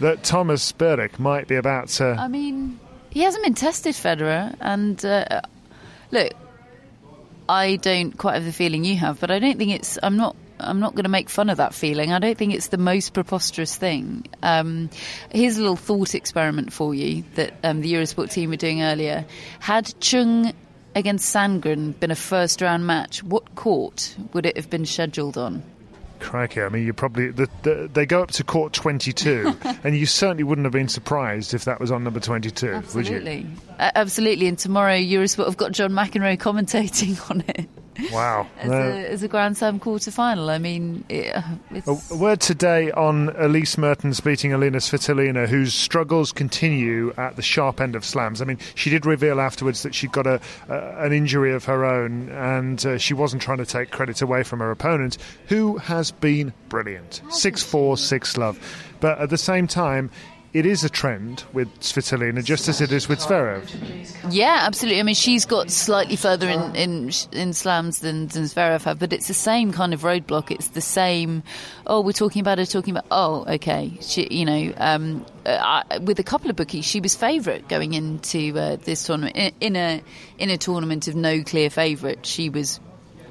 that 0.00 0.20
Tomas 0.22 0.72
Berdych 0.72 1.18
might 1.18 1.48
be 1.48 1.56
about 1.56 1.88
to. 1.88 2.14
I 2.18 2.28
mean, 2.28 2.78
he 3.10 3.20
hasn't 3.22 3.44
been 3.44 3.54
tested, 3.54 3.94
Federer, 3.94 4.54
and 4.60 5.04
uh, 5.04 5.40
look, 6.10 6.32
I 7.48 7.76
don't 7.76 8.16
quite 8.16 8.34
have 8.34 8.44
the 8.44 8.52
feeling 8.52 8.84
you 8.84 8.96
have, 8.96 9.20
but 9.20 9.30
I 9.30 9.38
don't 9.38 9.58
think 9.58 9.72
it's. 9.72 9.98
I'm 10.02 10.16
not. 10.16 10.36
I'm 10.62 10.80
not 10.80 10.94
going 10.94 11.04
to 11.04 11.10
make 11.10 11.28
fun 11.28 11.50
of 11.50 11.58
that 11.58 11.74
feeling. 11.74 12.12
I 12.12 12.18
don't 12.18 12.36
think 12.36 12.54
it's 12.54 12.68
the 12.68 12.78
most 12.78 13.12
preposterous 13.14 13.76
thing. 13.76 14.26
Um, 14.42 14.90
here's 15.30 15.56
a 15.56 15.60
little 15.60 15.76
thought 15.76 16.14
experiment 16.14 16.72
for 16.72 16.94
you 16.94 17.24
that 17.34 17.54
um, 17.62 17.80
the 17.80 17.92
Eurosport 17.92 18.30
team 18.30 18.50
were 18.50 18.56
doing 18.56 18.82
earlier. 18.82 19.24
Had 19.60 19.92
Chung 20.00 20.52
against 20.94 21.34
Sandgren 21.34 21.98
been 21.98 22.10
a 22.10 22.16
first 22.16 22.60
round 22.60 22.86
match, 22.86 23.22
what 23.22 23.54
court 23.54 24.16
would 24.32 24.46
it 24.46 24.56
have 24.56 24.70
been 24.70 24.86
scheduled 24.86 25.38
on? 25.38 25.62
Crikey! 26.20 26.62
I 26.62 26.68
mean, 26.68 26.86
you 26.86 26.92
probably 26.92 27.30
the, 27.30 27.48
the, 27.62 27.90
they 27.92 28.06
go 28.06 28.22
up 28.22 28.30
to 28.32 28.44
court 28.44 28.72
22, 28.72 29.56
and 29.84 29.96
you 29.96 30.06
certainly 30.06 30.44
wouldn't 30.44 30.64
have 30.64 30.72
been 30.72 30.88
surprised 30.88 31.52
if 31.52 31.64
that 31.64 31.80
was 31.80 31.90
on 31.90 32.04
number 32.04 32.20
22, 32.20 32.66
would 32.66 32.72
you? 32.72 32.76
Absolutely, 32.76 33.46
uh, 33.78 33.90
absolutely. 33.96 34.46
And 34.46 34.56
tomorrow, 34.56 34.94
Eurosport 34.94 35.46
have 35.46 35.56
got 35.56 35.72
John 35.72 35.90
McEnroe 35.90 36.38
commentating 36.38 37.18
on 37.30 37.42
it. 37.48 37.68
Wow. 38.12 38.46
as, 38.58 38.70
a, 38.70 39.10
as 39.10 39.22
a 39.22 39.28
Grand 39.28 39.56
Slam 39.56 39.78
quarter 39.78 40.10
final. 40.10 40.50
I 40.50 40.58
mean, 40.58 41.04
it, 41.08 41.34
uh, 41.34 41.42
it's, 41.70 42.10
A 42.10 42.16
word 42.16 42.40
today 42.40 42.90
on 42.92 43.30
Elise 43.36 43.76
Mertens 43.78 44.20
beating 44.20 44.52
Alina 44.52 44.78
Svitolina, 44.78 45.48
whose 45.48 45.74
struggles 45.74 46.32
continue 46.32 47.12
at 47.16 47.36
the 47.36 47.42
sharp 47.42 47.80
end 47.80 47.94
of 47.94 48.04
slams. 48.04 48.40
I 48.40 48.44
mean, 48.44 48.58
she 48.74 48.90
did 48.90 49.06
reveal 49.06 49.40
afterwards 49.40 49.82
that 49.82 49.94
she'd 49.94 50.12
got 50.12 50.26
a, 50.26 50.40
uh, 50.68 50.96
an 50.98 51.12
injury 51.12 51.52
of 51.52 51.64
her 51.64 51.84
own, 51.84 52.28
and 52.30 52.84
uh, 52.84 52.98
she 52.98 53.14
wasn't 53.14 53.42
trying 53.42 53.58
to 53.58 53.66
take 53.66 53.90
credit 53.90 54.22
away 54.22 54.42
from 54.42 54.60
her 54.60 54.70
opponent, 54.70 55.18
who 55.48 55.76
has 55.78 56.10
been 56.10 56.52
brilliant. 56.68 57.22
6 57.30 57.62
4, 57.62 57.96
6 57.96 58.36
love. 58.36 58.58
But 59.00 59.18
at 59.18 59.30
the 59.30 59.38
same 59.38 59.66
time, 59.66 60.10
it 60.52 60.66
is 60.66 60.84
a 60.84 60.90
trend 60.90 61.44
with 61.54 61.80
Svitolina, 61.80 62.44
just 62.44 62.68
as 62.68 62.82
it 62.82 62.92
is 62.92 63.08
with 63.08 63.20
Zverev. 63.20 64.14
yeah, 64.30 64.60
absolutely. 64.62 65.00
I 65.00 65.02
mean, 65.02 65.14
she's 65.14 65.46
got 65.46 65.70
slightly 65.70 66.16
further 66.16 66.48
in 66.48 66.76
in, 66.76 67.10
in 67.32 67.52
slams 67.54 68.00
than, 68.00 68.26
than 68.28 68.44
Zverev 68.44 68.82
have, 68.82 68.98
but 68.98 69.12
it's 69.12 69.28
the 69.28 69.34
same 69.34 69.72
kind 69.72 69.94
of 69.94 70.02
roadblock. 70.02 70.50
It's 70.50 70.68
the 70.68 70.82
same. 70.82 71.42
Oh, 71.86 72.02
we're 72.02 72.12
talking 72.12 72.40
about 72.40 72.58
her 72.58 72.66
talking 72.66 72.94
about. 72.94 73.06
Oh, 73.10 73.44
okay. 73.54 73.96
She, 74.02 74.28
you 74.30 74.44
know, 74.44 74.74
um, 74.76 75.24
uh, 75.46 75.82
I, 75.90 75.98
with 75.98 76.18
a 76.18 76.24
couple 76.24 76.50
of 76.50 76.56
bookies, 76.56 76.84
she 76.84 77.00
was 77.00 77.14
favourite 77.14 77.68
going 77.68 77.94
into 77.94 78.58
uh, 78.58 78.76
this 78.76 79.04
tournament. 79.04 79.36
In, 79.36 79.52
in 79.60 79.76
a 79.76 80.02
in 80.38 80.50
a 80.50 80.58
tournament 80.58 81.08
of 81.08 81.14
no 81.14 81.42
clear 81.42 81.70
favourite, 81.70 82.26
she 82.26 82.50
was 82.50 82.78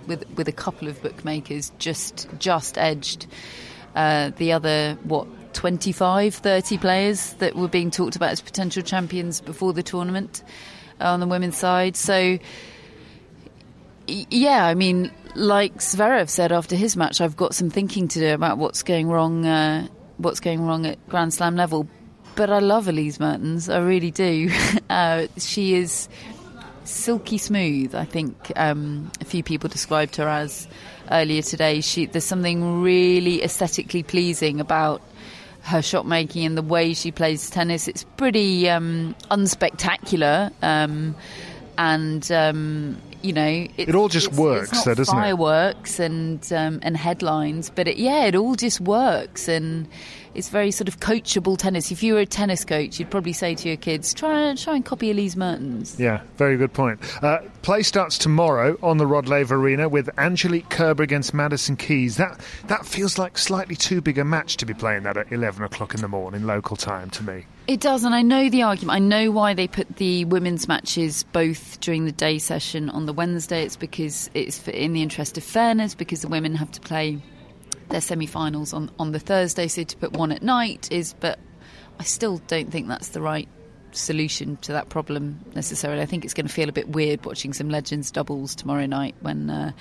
with 0.07 0.27
with 0.35 0.47
a 0.47 0.53
couple 0.53 0.87
of 0.87 0.99
bookmakers 1.03 1.71
just 1.77 2.27
just 2.39 2.79
edged 2.79 3.27
uh, 3.95 4.31
the 4.37 4.53
other 4.53 4.97
what 5.03 5.27
25 5.53 6.35
30 6.35 6.77
players 6.77 7.33
that 7.33 7.55
were 7.55 7.67
being 7.67 7.91
talked 7.91 8.15
about 8.15 8.31
as 8.31 8.41
potential 8.41 8.81
champions 8.81 9.41
before 9.41 9.73
the 9.73 9.83
tournament 9.83 10.43
uh, 10.99 11.05
on 11.05 11.19
the 11.19 11.27
women's 11.27 11.57
side 11.57 11.95
so 11.95 12.37
yeah 14.07 14.65
i 14.65 14.73
mean 14.73 15.11
like 15.33 15.77
Zverev 15.77 16.27
said 16.27 16.51
after 16.51 16.75
his 16.75 16.97
match 16.97 17.21
I've 17.21 17.37
got 17.37 17.55
some 17.55 17.69
thinking 17.69 18.09
to 18.09 18.19
do 18.19 18.33
about 18.33 18.57
what's 18.57 18.83
going 18.83 19.07
wrong 19.07 19.45
uh, 19.45 19.87
what's 20.17 20.41
going 20.41 20.65
wrong 20.65 20.85
at 20.85 21.07
Grand 21.07 21.33
Slam 21.33 21.55
level 21.55 21.87
but 22.35 22.49
I 22.49 22.59
love 22.59 22.89
Elise 22.89 23.17
Mertens 23.17 23.69
I 23.69 23.79
really 23.79 24.11
do 24.11 24.51
uh, 24.89 25.27
she 25.37 25.75
is 25.75 26.09
silky 26.83 27.37
smooth. 27.37 27.95
I 27.95 28.05
think 28.05 28.51
um, 28.55 29.11
a 29.21 29.25
few 29.25 29.43
people 29.43 29.69
described 29.69 30.15
her 30.17 30.27
as 30.27 30.67
earlier 31.09 31.41
today. 31.41 31.81
She 31.81 32.05
there's 32.05 32.25
something 32.25 32.81
really 32.81 33.43
aesthetically 33.43 34.03
pleasing 34.03 34.59
about 34.59 35.01
her 35.63 35.81
shot 35.81 36.05
making 36.05 36.45
and 36.45 36.57
the 36.57 36.61
way 36.61 36.93
she 36.93 37.11
plays 37.11 37.49
tennis. 37.49 37.87
It's 37.87 38.03
pretty 38.17 38.69
um, 38.69 39.15
unspectacular, 39.29 40.51
um, 40.63 41.15
and 41.77 42.31
um, 42.31 42.97
you 43.21 43.33
know 43.33 43.47
it, 43.77 43.89
It 43.89 43.95
all 43.95 44.09
just 44.09 44.27
it's- 44.27 44.39
works, 44.39 44.71
it's 44.71 44.83
though, 44.85 44.95
doesn't 44.95 45.15
it? 45.17 45.21
Fireworks 45.21 45.99
and 45.99 46.51
um, 46.53 46.79
and 46.83 46.97
headlines, 46.97 47.69
but 47.69 47.87
it, 47.87 47.97
yeah, 47.97 48.25
it 48.25 48.35
all 48.35 48.55
just 48.55 48.81
works 48.81 49.47
and. 49.47 49.87
It's 50.33 50.49
very 50.49 50.71
sort 50.71 50.87
of 50.87 50.99
coachable 50.99 51.57
tennis. 51.57 51.91
If 51.91 52.01
you 52.03 52.13
were 52.13 52.21
a 52.21 52.25
tennis 52.25 52.63
coach, 52.63 52.99
you'd 52.99 53.09
probably 53.09 53.33
say 53.33 53.55
to 53.55 53.67
your 53.67 53.77
kids, 53.77 54.13
"Try 54.13 54.41
and 54.43 54.57
try 54.57 54.75
and 54.75 54.85
copy 54.85 55.11
Elise 55.11 55.35
Mertens." 55.35 55.99
Yeah, 55.99 56.21
very 56.37 56.57
good 56.57 56.73
point. 56.73 56.99
Uh, 57.21 57.39
play 57.61 57.83
starts 57.83 58.17
tomorrow 58.17 58.77
on 58.81 58.97
the 58.97 59.05
Rod 59.05 59.27
Laver 59.27 59.55
Arena 59.55 59.89
with 59.89 60.09
Angelique 60.17 60.69
Kerber 60.69 61.03
against 61.03 61.33
Madison 61.33 61.75
Keys. 61.75 62.17
That 62.17 62.39
that 62.67 62.85
feels 62.85 63.17
like 63.17 63.37
slightly 63.37 63.75
too 63.75 64.01
big 64.01 64.17
a 64.17 64.23
match 64.23 64.57
to 64.57 64.65
be 64.65 64.73
playing 64.73 65.03
that 65.03 65.17
at 65.17 65.31
eleven 65.31 65.63
o'clock 65.63 65.93
in 65.93 66.01
the 66.01 66.07
morning 66.07 66.45
local 66.45 66.77
time 66.77 67.09
to 67.11 67.23
me. 67.23 67.45
It 67.67 67.79
does, 67.79 68.03
and 68.03 68.15
I 68.15 68.21
know 68.21 68.49
the 68.49 68.63
argument. 68.63 68.95
I 68.95 68.99
know 68.99 69.31
why 69.31 69.53
they 69.53 69.67
put 69.67 69.97
the 69.97 70.25
women's 70.25 70.67
matches 70.67 71.23
both 71.31 71.79
during 71.79 72.05
the 72.05 72.11
day 72.11 72.37
session 72.37 72.89
on 72.89 73.05
the 73.05 73.13
Wednesday. 73.13 73.63
It's 73.63 73.75
because 73.75 74.29
it's 74.33 74.67
in 74.67 74.93
the 74.93 75.01
interest 75.01 75.37
of 75.37 75.43
fairness, 75.43 75.93
because 75.93 76.21
the 76.21 76.27
women 76.27 76.55
have 76.55 76.71
to 76.71 76.81
play 76.81 77.19
their 77.91 78.01
semi-finals 78.01 78.73
on, 78.73 78.91
on 78.97 79.11
the 79.11 79.19
Thursday. 79.19 79.67
So 79.67 79.83
to 79.83 79.97
put 79.97 80.13
one 80.13 80.31
at 80.31 80.41
night 80.41 80.91
is, 80.91 81.13
but 81.19 81.39
I 81.99 82.03
still 82.03 82.39
don't 82.47 82.71
think 82.71 82.87
that's 82.87 83.09
the 83.09 83.21
right 83.21 83.47
solution 83.93 84.55
to 84.57 84.71
that 84.71 84.89
problem 84.89 85.39
necessarily. 85.53 86.01
I 86.01 86.05
think 86.05 86.23
it's 86.23 86.33
going 86.33 86.47
to 86.47 86.53
feel 86.53 86.69
a 86.69 86.71
bit 86.71 86.89
weird 86.89 87.25
watching 87.25 87.53
some 87.53 87.69
Legends 87.69 88.11
doubles 88.11 88.55
tomorrow 88.55 88.85
night 88.85 89.15
when 89.19 89.49
uh, 89.49 89.71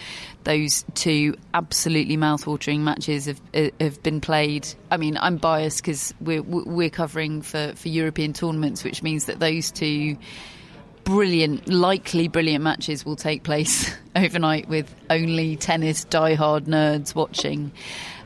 those 0.45 0.85
two 0.95 1.37
absolutely 1.55 2.17
mouth-watering 2.17 2.85
matches 2.85 3.27
have 3.27 3.41
uh, 3.55 3.69
have 3.81 4.03
been 4.03 4.21
played. 4.21 4.67
I 4.91 4.97
mean, 4.97 5.17
I'm 5.17 5.37
biased 5.37 5.83
because 5.83 6.13
we're 6.21 6.43
we're 6.43 6.91
covering 6.91 7.43
for 7.43 7.73
for 7.77 7.89
European 7.89 8.33
tournaments, 8.33 8.85
which 8.85 9.03
means 9.03 9.27
that 9.27 9.39
those 9.41 9.71
two 9.71 10.17
brilliant, 11.11 11.69
likely 11.69 12.29
brilliant 12.29 12.63
matches 12.63 13.05
will 13.05 13.17
take 13.17 13.43
place 13.43 13.93
overnight 14.17 14.69
with 14.69 14.95
only 15.11 15.57
tennis 15.57 16.05
diehard 16.05 16.63
nerds 16.63 17.15
watching. 17.15 17.73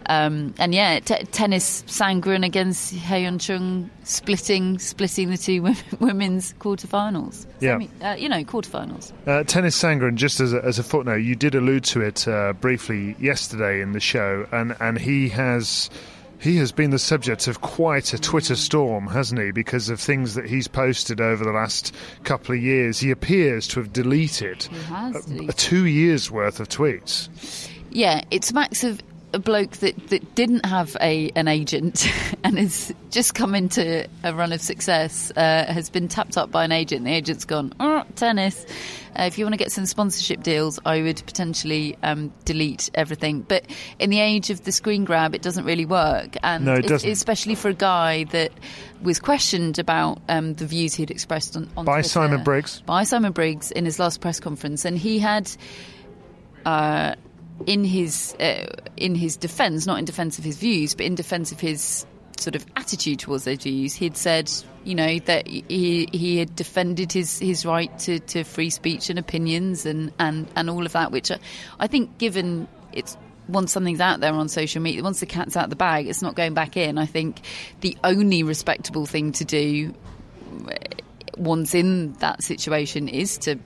Um, 0.06 0.52
and 0.58 0.74
yeah, 0.74 1.00
t- 1.00 1.14
Tennys 1.14 1.82
Sandgren 1.84 2.44
against 2.44 2.94
Hyeon 2.94 3.40
Chung, 3.40 3.88
splitting 4.02 4.78
splitting 4.78 5.30
the 5.30 5.38
two 5.38 5.62
women, 5.62 5.82
women's 5.98 6.52
quarterfinals. 6.54 7.46
Yeah, 7.60 7.78
Semi, 7.78 7.90
uh, 8.02 8.14
you 8.16 8.28
know, 8.28 8.44
quarterfinals. 8.44 9.12
Uh, 9.26 9.44
Tennys 9.44 9.74
Sandgren, 9.74 10.16
just 10.16 10.40
as 10.40 10.52
a, 10.52 10.62
as 10.62 10.78
a 10.78 10.82
footnote, 10.82 11.22
you 11.22 11.34
did 11.34 11.54
allude 11.54 11.84
to 11.84 12.02
it 12.02 12.28
uh, 12.28 12.52
briefly 12.52 13.16
yesterday 13.18 13.80
in 13.80 13.92
the 13.92 14.00
show, 14.00 14.46
and 14.52 14.76
and 14.78 14.98
he 14.98 15.30
has. 15.30 15.88
He 16.38 16.56
has 16.56 16.72
been 16.72 16.90
the 16.90 16.98
subject 16.98 17.46
of 17.48 17.60
quite 17.60 18.12
a 18.12 18.18
Twitter 18.18 18.56
storm, 18.56 19.06
hasn't 19.06 19.40
he? 19.40 19.50
Because 19.50 19.88
of 19.88 20.00
things 20.00 20.34
that 20.34 20.46
he's 20.46 20.68
posted 20.68 21.20
over 21.20 21.44
the 21.44 21.52
last 21.52 21.94
couple 22.24 22.54
of 22.54 22.62
years. 22.62 23.00
He 23.00 23.10
appears 23.10 23.66
to 23.68 23.80
have 23.80 23.92
deleted, 23.92 24.68
deleted. 24.88 25.48
a 25.48 25.52
two 25.52 25.86
years' 25.86 26.30
worth 26.30 26.60
of 26.60 26.68
tweets. 26.68 27.28
Yeah, 27.90 28.22
it's 28.30 28.50
a 28.50 28.54
Max 28.54 28.82
of 28.82 29.00
a 29.34 29.38
bloke 29.38 29.72
that, 29.78 30.08
that 30.08 30.34
didn't 30.34 30.64
have 30.64 30.96
a 31.00 31.30
an 31.36 31.48
agent 31.48 32.06
and 32.44 32.58
has 32.58 32.92
just 33.10 33.34
come 33.34 33.54
into 33.54 34.08
a 34.22 34.34
run 34.34 34.52
of 34.52 34.60
success, 34.60 35.30
uh, 35.36 35.64
has 35.68 35.90
been 35.90 36.08
tapped 36.08 36.36
up 36.38 36.50
by 36.50 36.64
an 36.64 36.72
agent. 36.72 37.04
The 37.04 37.12
agent's 37.12 37.44
gone, 37.44 37.72
oh, 37.80 38.04
tennis. 38.16 38.64
Uh, 39.16 39.24
if 39.24 39.38
you 39.38 39.44
want 39.44 39.52
to 39.52 39.56
get 39.58 39.70
some 39.70 39.86
sponsorship 39.86 40.42
deals, 40.42 40.80
I 40.84 41.02
would 41.02 41.22
potentially 41.24 41.96
um, 42.02 42.32
delete 42.44 42.90
everything. 42.94 43.42
But 43.42 43.64
in 44.00 44.10
the 44.10 44.18
age 44.20 44.50
of 44.50 44.64
the 44.64 44.72
screen 44.72 45.04
grab, 45.04 45.34
it 45.34 45.42
doesn't 45.42 45.64
really 45.64 45.86
work. 45.86 46.36
And 46.42 46.64
No, 46.64 46.74
it 46.74 46.86
doesn't. 46.86 47.08
especially 47.08 47.54
for 47.54 47.68
a 47.68 47.74
guy 47.74 48.24
that 48.24 48.50
was 49.02 49.20
questioned 49.20 49.78
about 49.78 50.20
um, 50.28 50.54
the 50.54 50.66
views 50.66 50.94
he'd 50.94 51.10
expressed 51.12 51.56
on, 51.56 51.70
on 51.76 51.84
By 51.84 51.96
Twitter 51.96 52.08
Simon 52.08 52.42
Briggs. 52.42 52.80
by 52.86 53.04
Simon 53.04 53.32
Briggs 53.32 53.70
in 53.70 53.84
his 53.84 53.98
last 53.98 54.20
press 54.20 54.40
conference, 54.40 54.84
and 54.84 54.98
he 54.98 55.18
had, 55.20 55.48
uh, 56.64 57.14
in 57.66 57.84
his 57.84 58.34
uh, 58.40 58.66
in 58.96 59.14
his 59.14 59.36
defence, 59.36 59.86
not 59.86 59.98
in 59.98 60.04
defence 60.04 60.38
of 60.38 60.44
his 60.44 60.58
views, 60.58 60.94
but 60.94 61.06
in 61.06 61.14
defence 61.14 61.52
of 61.52 61.60
his 61.60 62.06
sort 62.38 62.56
of 62.56 62.66
attitude 62.76 63.20
towards 63.20 63.44
those 63.44 63.62
views, 63.62 63.94
he'd 63.94 64.16
said, 64.16 64.50
you 64.84 64.94
know, 64.94 65.18
that 65.20 65.46
he 65.46 66.08
he 66.12 66.38
had 66.38 66.54
defended 66.56 67.12
his, 67.12 67.38
his 67.38 67.64
right 67.64 67.96
to, 68.00 68.18
to 68.20 68.44
free 68.44 68.70
speech 68.70 69.10
and 69.10 69.18
opinions 69.18 69.86
and, 69.86 70.12
and, 70.18 70.48
and 70.56 70.68
all 70.68 70.84
of 70.84 70.92
that, 70.92 71.12
which 71.12 71.30
I, 71.30 71.38
I 71.78 71.86
think, 71.86 72.18
given 72.18 72.68
it's 72.92 73.16
once 73.48 73.72
something's 73.72 74.00
out 74.00 74.20
there 74.20 74.32
on 74.32 74.48
social 74.48 74.80
media, 74.82 75.02
once 75.02 75.20
the 75.20 75.26
cat's 75.26 75.56
out 75.56 75.64
of 75.64 75.70
the 75.70 75.76
bag, 75.76 76.06
it's 76.06 76.22
not 76.22 76.34
going 76.34 76.54
back 76.54 76.76
in. 76.76 76.98
I 76.98 77.06
think 77.06 77.40
the 77.80 77.96
only 78.02 78.42
respectable 78.42 79.06
thing 79.06 79.32
to 79.32 79.44
do 79.44 79.94
once 81.36 81.74
in 81.74 82.12
that 82.14 82.42
situation 82.42 83.08
is 83.08 83.38
to 83.38 83.58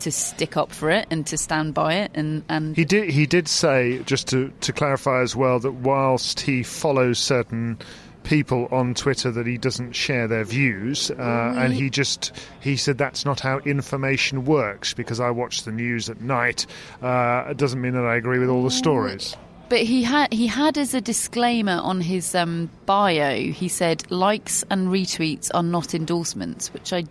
to 0.00 0.12
stick 0.12 0.56
up 0.56 0.72
for 0.72 0.90
it 0.90 1.06
and 1.10 1.26
to 1.26 1.36
stand 1.36 1.74
by 1.74 1.94
it 1.94 2.10
and 2.14 2.42
and 2.48 2.76
He 2.76 2.84
did. 2.84 3.10
He 3.10 3.26
did 3.26 3.48
say, 3.48 4.00
just 4.00 4.28
to, 4.28 4.52
to 4.60 4.72
clarify 4.72 5.22
as 5.22 5.34
well, 5.34 5.58
that 5.60 5.72
whilst 5.72 6.40
he 6.40 6.62
follows 6.62 7.18
certain 7.18 7.78
people 8.24 8.68
on 8.70 8.94
Twitter, 8.94 9.30
that 9.30 9.46
he 9.46 9.56
doesn't 9.56 9.92
share 9.92 10.28
their 10.28 10.44
views, 10.44 11.10
uh, 11.10 11.54
and 11.56 11.72
he 11.72 11.88
just 11.88 12.32
he 12.60 12.76
said 12.76 12.98
that's 12.98 13.24
not 13.24 13.40
how 13.40 13.58
information 13.60 14.44
works 14.44 14.92
because 14.92 15.18
I 15.18 15.30
watch 15.30 15.62
the 15.62 15.72
news 15.72 16.10
at 16.10 16.20
night. 16.20 16.66
Uh, 17.02 17.46
it 17.50 17.56
doesn't 17.56 17.80
mean 17.80 17.94
that 17.94 18.04
I 18.04 18.16
agree 18.16 18.38
with 18.38 18.50
all 18.50 18.62
the 18.62 18.70
stories. 18.70 19.36
But 19.68 19.80
he 19.80 20.02
had 20.02 20.32
he 20.32 20.46
had 20.46 20.78
as 20.78 20.94
a 20.94 21.00
disclaimer 21.00 21.78
on 21.82 22.00
his 22.00 22.34
um, 22.34 22.70
bio, 22.86 23.36
he 23.36 23.68
said 23.68 24.10
likes 24.10 24.64
and 24.70 24.88
retweets 24.88 25.50
are 25.52 25.62
not 25.62 25.94
endorsements, 25.94 26.72
which 26.72 26.92
I 26.92 27.04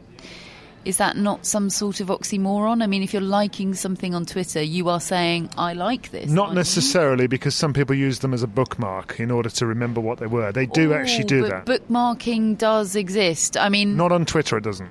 is 0.88 0.98
that 0.98 1.18
not 1.18 1.46
some 1.46 1.70
sort 1.70 2.00
of 2.00 2.08
oxymoron? 2.08 2.82
I 2.82 2.88
mean, 2.88 3.04
if 3.04 3.12
you're 3.14 3.22
liking 3.22 3.74
something 3.74 4.16
on 4.16 4.26
Twitter, 4.26 4.62
you 4.62 4.88
are 4.90 5.00
saying 5.02 5.50
I 5.58 5.74
like 5.74 6.12
this. 6.12 6.30
Not 6.30 6.42
aren't 6.44 6.52
you? 6.54 6.60
necessarily 6.60 7.28
because 7.28 7.54
some 7.56 7.74
people 7.74 7.96
use 7.96 8.20
them 8.20 8.34
as 8.34 8.42
a 8.44 8.48
bookmark 8.48 9.20
in 9.20 9.30
order 9.30 9.50
to 9.50 9.66
remember 9.66 10.00
what 10.02 10.20
they 10.20 10.28
were. 10.28 10.52
They 10.52 10.66
do 10.66 10.94
actually 10.94 11.26
Oh, 11.26 11.28
do 11.28 11.42
but 11.42 11.50
that. 11.50 11.66
Bookmarking 11.66 12.58
does 12.58 12.96
exist. 12.96 13.58
I 13.58 13.70
mean, 13.70 13.98
Not 13.98 14.12
on 14.12 14.26
Twitter, 14.26 14.58
it 14.58 14.64
doesn't. 14.64 14.90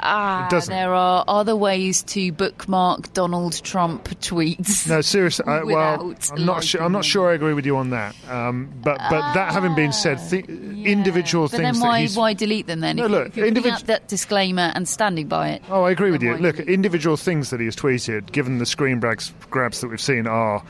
Ah, 0.00 0.46
it 0.46 0.50
doesn't. 0.50 0.72
there 0.72 0.94
are 0.94 1.24
other 1.28 1.56
ways 1.56 2.02
to 2.04 2.32
bookmark 2.32 3.12
Donald 3.12 3.62
Trump 3.62 4.04
tweets. 4.20 4.88
No, 4.88 5.00
seriously. 5.00 5.44
I, 5.46 5.62
well, 5.62 6.14
I'm 6.32 6.44
not 6.44 6.64
sure. 6.64 6.82
I'm 6.82 6.92
not 6.92 7.04
sure 7.04 7.30
I 7.30 7.34
agree 7.34 7.54
with 7.54 7.66
you 7.66 7.76
on 7.76 7.90
that. 7.90 8.14
Um, 8.28 8.72
but 8.82 8.98
but 9.10 9.34
that 9.34 9.52
having 9.52 9.74
been 9.74 9.92
said, 9.92 10.18
th- 10.30 10.46
individual 10.46 11.44
But 11.48 11.58
things 11.58 11.78
then 11.78 11.86
why 11.86 11.98
that 11.98 12.02
he's. 12.02 12.16
why 12.16 12.34
delete 12.34 12.66
them 12.66 12.80
then? 12.80 12.96
No, 12.96 13.04
if, 13.06 13.10
look, 13.10 13.28
if 13.28 13.36
you're 13.36 13.46
individ- 13.48 13.86
that 13.86 14.08
disclaimer 14.08 14.72
and 14.74 14.88
standing 14.88 15.28
by 15.28 15.50
it. 15.50 15.62
Oh, 15.68 15.82
I 15.82 15.90
agree 15.90 16.10
with 16.10 16.22
you. 16.22 16.36
Look, 16.36 16.58
individual 16.60 17.16
things 17.16 17.50
that 17.50 17.60
he 17.60 17.66
has 17.66 17.76
tweeted, 17.76 18.32
given 18.32 18.58
the 18.58 18.66
screen 18.66 19.00
grabs, 19.00 19.32
grabs 19.50 19.80
that 19.80 19.88
we've 19.88 20.00
seen, 20.00 20.26
are 20.26 20.62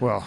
well, 0.00 0.26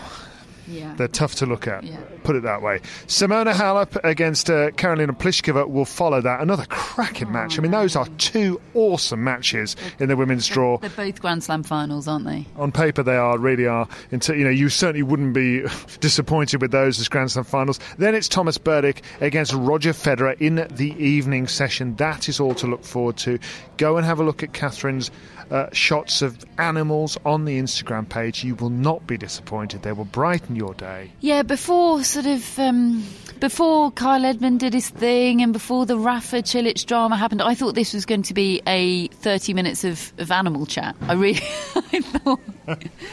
Yeah. 0.68 0.94
they're 0.96 1.08
tough 1.08 1.36
to 1.36 1.46
look 1.46 1.68
at. 1.68 1.84
Yeah. 1.84 1.98
Put 2.24 2.36
it 2.36 2.44
that 2.44 2.62
way. 2.62 2.80
Simona 3.08 3.54
Halep 3.54 4.00
against 4.04 4.50
uh, 4.50 4.72
Karolina 4.72 5.18
Pliskova 5.18 5.68
will 5.70 5.86
follow 5.86 6.22
that. 6.22 6.42
Another 6.42 6.66
cracking 6.70 7.32
match. 7.32 7.58
I 7.58 7.62
mean, 7.62 7.72
those 7.72 7.96
are 7.96 8.08
two 8.18 8.62
awesome 8.74 9.24
matches 9.24 9.76
in 10.00 10.10
the 10.10 10.16
women's 10.16 10.48
draw. 10.48 10.78
They're 10.78 10.90
both 10.90 11.20
Grand 11.22 11.44
Slam 11.44 11.64
finals, 11.64 12.08
aren't 12.08 12.26
they? 12.26 12.46
on 12.58 12.72
paper 12.72 13.04
they 13.04 13.16
are 13.16 13.38
really 13.38 13.66
are 13.68 13.88
into 14.12 14.36
you 14.38 14.44
know 14.44 14.50
you 14.50 14.70
certainly 14.70 15.04
wouldn't 15.04 15.34
be 15.34 15.64
disappointed 16.00 16.62
with 16.62 16.72
those 16.72 17.00
as 17.00 17.08
Grand 17.10 17.32
Slam 17.32 17.44
finals 17.46 17.80
then 17.98 18.16
it's 18.16 18.28
Tomas 18.28 18.58
Berdych 18.58 19.02
against 19.22 19.54
Roger 19.54 19.92
Federer 19.92 20.40
in 20.40 20.56
the 20.72 20.94
evening 21.04 21.48
session 21.48 21.96
that 21.96 22.30
is 22.30 22.40
all 22.40 22.54
to 22.56 22.68
look 22.68 22.84
forward 22.84 23.18
to 23.18 23.40
go 23.78 23.98
and 23.98 24.06
have 24.06 24.20
a 24.20 24.24
look 24.24 24.44
at 24.44 24.54
Catherine's 24.54 25.10
uh, 25.52 25.68
shots 25.74 26.22
of 26.22 26.44
animals 26.58 27.18
on 27.26 27.46
the 27.46 27.60
Instagram 27.60 28.08
page 28.08 28.44
you 28.44 28.56
will 28.56 28.70
not 28.70 29.06
be 29.08 29.18
disappointed 29.18 29.82
they 29.82 29.92
will 29.92 30.06
brighten 30.06 30.53
your 30.56 30.74
day 30.74 31.12
Yeah, 31.20 31.44
before 31.44 32.04
sort 32.04 32.26
of 32.26 32.60
um, 32.60 33.04
before 33.40 33.92
Kyle 33.92 34.24
Edmund 34.26 34.60
did 34.62 34.74
his 34.74 34.90
thing 34.90 35.42
and 35.42 35.52
before 35.54 35.86
the 35.86 35.98
Rafa 35.98 36.44
Cilic 36.44 36.86
drama 36.86 37.18
happened, 37.18 37.42
I 37.42 37.56
thought 37.56 37.76
this 37.76 37.94
was 37.94 38.06
going 38.06 38.24
to 38.24 38.34
be 38.34 38.62
a 38.68 39.08
thirty 39.08 39.54
minutes 39.54 39.84
of, 39.84 40.14
of 40.18 40.32
animal 40.32 40.66
chat. 40.66 40.96
I 41.02 41.14
really, 41.14 41.42
I 41.76 42.02
thought 42.02 42.40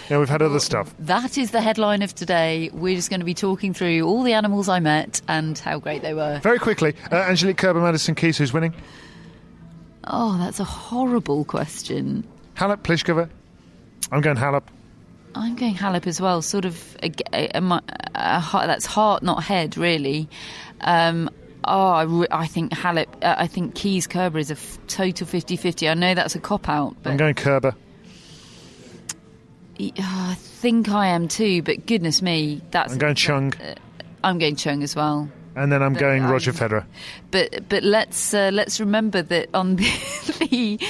yeah 0.09 0.19
we've 0.19 0.29
had 0.29 0.43
other 0.43 0.61
stuff 0.61 0.95
that 1.01 1.37
is 1.37 1.51
the 1.51 1.61
headline 1.61 2.03
of 2.03 2.15
today. 2.15 2.71
We're 2.73 2.95
just 2.97 3.11
going 3.11 3.21
to 3.21 3.27
be 3.27 3.35
talking 3.35 3.75
through 3.75 4.03
all 4.03 4.23
the 4.23 4.33
animals 4.35 4.69
I 4.69 4.79
met 4.81 5.21
and 5.27 5.59
how 5.59 5.79
great 5.81 6.03
they 6.03 6.15
were. 6.15 6.39
very 6.43 6.59
quickly 6.59 6.95
uh, 7.11 7.17
Angelique 7.17 7.57
Kerber 7.59 7.81
Madison 7.81 8.15
Keys 8.15 8.39
who's 8.39 8.53
winning 8.53 8.75
Oh, 10.05 10.39
that's 10.39 10.59
a 10.61 10.65
horrible 10.65 11.45
question. 11.45 12.27
Halep 12.57 12.79
Pliskova 12.83 13.29
I'm 14.13 14.21
going 14.21 14.37
Halep 14.37 14.63
I'm 15.35 15.55
going 15.57 15.75
Halep 15.75 16.07
as 16.07 16.21
well. 16.21 16.43
Sort 16.43 16.65
of, 16.65 16.97
a, 17.03 17.13
a, 17.33 17.51
a, 18.15 18.41
that's 18.67 18.87
heart, 18.87 19.23
not 19.23 19.43
head, 19.45 19.77
really. 19.77 20.29
Um, 20.81 21.31
oh, 21.65 21.89
I, 21.91 22.03
re- 22.03 22.27
I 22.31 22.47
think 22.47 22.73
Halep. 22.73 23.07
Uh, 23.23 23.35
I 23.39 23.47
think 23.47 23.75
Keys 23.75 24.07
Kerber 24.07 24.39
is 24.39 24.51
a 24.51 24.55
f- 24.55 24.79
total 24.89 25.27
50-50. 25.27 25.91
I 25.91 25.95
know 25.95 26.15
that's 26.15 26.35
a 26.35 26.41
cop 26.41 26.69
out, 26.69 26.97
but 27.03 27.11
I'm 27.11 27.17
going 27.17 27.35
Kerber 27.35 27.75
uh, 29.81 29.91
I 29.99 30.35
think 30.39 30.89
I 30.91 31.07
am 31.09 31.29
too. 31.29 31.63
But 31.63 31.87
goodness 31.87 32.21
me, 32.23 32.61
that's. 32.71 32.93
I'm 32.93 32.99
going 32.99 33.15
Chung 33.15 33.53
I'm 34.23 34.39
going 34.39 34.57
Chung 34.57 34.83
as 34.83 34.95
well. 34.95 35.31
and 35.57 35.73
then 35.73 35.83
I'm 35.83 35.95
But 35.95 36.01
going 36.01 36.23
I'm- 36.23 36.31
Roger 36.31 36.53
Federer 36.53 36.85
But 37.31 37.69
but 37.69 37.83
let's 37.83 38.35
uh, 38.35 38.51
let's 38.53 38.79
remember 38.81 39.23
that 39.23 39.49
on 39.55 39.77
the 39.77 39.91
the, 40.51 40.81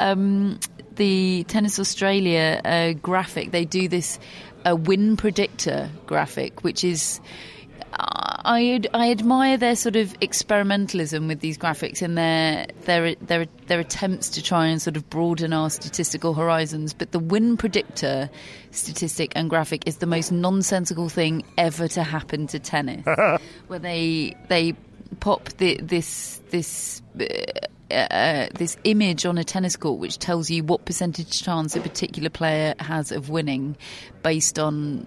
um, 0.00 0.58
the 0.96 1.44
Tennis 1.44 1.78
Australia 1.78 2.60
uh, 2.64 2.92
graphic, 2.92 3.50
they 3.50 3.64
do 3.64 3.88
this 3.88 4.18
uh, 4.66 4.76
win 4.76 5.16
predictor 5.16 5.90
graphic, 6.06 6.64
which 6.64 6.84
is. 6.84 7.20
I 7.94 8.80
I 8.94 9.10
admire 9.10 9.58
their 9.58 9.76
sort 9.76 9.96
of 9.96 10.18
experimentalism 10.20 11.28
with 11.28 11.40
these 11.40 11.58
graphics 11.58 12.00
and 12.00 12.16
their 12.16 12.66
their 12.84 13.14
their 13.16 13.46
their 13.66 13.80
attempts 13.80 14.30
to 14.30 14.42
try 14.42 14.66
and 14.66 14.80
sort 14.80 14.96
of 14.96 15.08
broaden 15.10 15.52
our 15.52 15.68
statistical 15.68 16.32
horizons. 16.32 16.94
But 16.94 17.12
the 17.12 17.18
win 17.18 17.58
predictor 17.58 18.30
statistic 18.70 19.32
and 19.36 19.50
graphic 19.50 19.86
is 19.86 19.98
the 19.98 20.06
most 20.06 20.32
nonsensical 20.32 21.10
thing 21.10 21.44
ever 21.58 21.86
to 21.88 22.02
happen 22.02 22.46
to 22.48 22.58
tennis, 22.58 23.04
where 23.66 23.78
they 23.78 24.36
they 24.48 24.74
pop 25.20 25.50
the, 25.58 25.78
this 25.82 26.40
this. 26.50 27.02
Uh, 27.20 27.24
uh, 27.92 28.48
this 28.54 28.76
image 28.84 29.26
on 29.26 29.38
a 29.38 29.44
tennis 29.44 29.76
court 29.76 29.98
which 29.98 30.18
tells 30.18 30.50
you 30.50 30.64
what 30.64 30.84
percentage 30.84 31.42
chance 31.42 31.76
a 31.76 31.80
particular 31.80 32.30
player 32.30 32.74
has 32.78 33.12
of 33.12 33.28
winning 33.28 33.76
based 34.22 34.58
on 34.58 35.06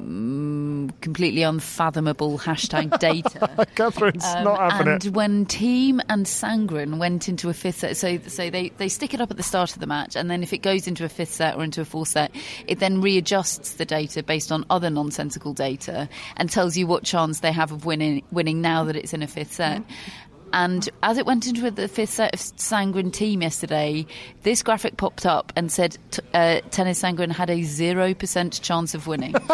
mm, 0.00 0.90
completely 1.00 1.42
unfathomable 1.42 2.38
hashtag 2.38 2.98
data. 2.98 3.66
Catherine's 3.74 4.24
um, 4.24 4.44
not 4.44 4.72
having 4.72 4.92
and 4.92 5.06
it. 5.06 5.12
when 5.12 5.46
Thiem 5.46 6.00
and 6.08 6.26
Sandgren 6.26 6.98
went 6.98 7.28
into 7.28 7.48
a 7.48 7.54
fifth 7.54 7.78
set, 7.78 7.96
so 7.96 8.18
so 8.26 8.50
they, 8.50 8.70
they 8.78 8.88
stick 8.88 9.14
it 9.14 9.20
up 9.20 9.30
at 9.30 9.36
the 9.36 9.42
start 9.42 9.72
of 9.72 9.80
the 9.80 9.86
match, 9.86 10.16
and 10.16 10.30
then 10.30 10.42
if 10.42 10.52
it 10.52 10.58
goes 10.58 10.86
into 10.86 11.04
a 11.04 11.08
fifth 11.08 11.32
set 11.32 11.56
or 11.56 11.64
into 11.64 11.80
a 11.80 11.84
fourth 11.84 12.08
set, 12.08 12.34
it 12.66 12.78
then 12.78 13.00
readjusts 13.00 13.74
the 13.74 13.84
data 13.84 14.22
based 14.22 14.52
on 14.52 14.64
other 14.70 14.90
nonsensical 14.90 15.52
data 15.52 16.08
and 16.36 16.50
tells 16.50 16.76
you 16.76 16.86
what 16.86 17.04
chance 17.04 17.40
they 17.40 17.52
have 17.52 17.72
of 17.72 17.84
winning 17.84 18.22
winning 18.30 18.60
now 18.60 18.84
that 18.84 18.96
it's 18.96 19.12
in 19.12 19.22
a 19.22 19.28
fifth 19.28 19.52
set. 19.52 19.80
Mm-hmm. 19.80 20.29
And 20.52 20.88
as 21.02 21.18
it 21.18 21.26
went 21.26 21.46
into 21.46 21.70
the 21.70 21.88
fifth 21.88 22.10
set 22.10 22.34
of 22.34 22.40
Sandgren 22.40 23.10
Thiem 23.10 23.42
yesterday, 23.42 24.06
this 24.42 24.62
graphic 24.62 24.96
popped 24.96 25.26
up 25.26 25.52
and 25.56 25.70
said 25.70 25.96
t- 26.10 26.22
uh, 26.34 26.60
Tennys 26.70 26.98
Sandgren 27.00 27.30
had 27.30 27.50
a 27.50 27.58
0% 27.58 28.60
chance 28.60 28.94
of 28.94 29.06
winning. 29.06 29.34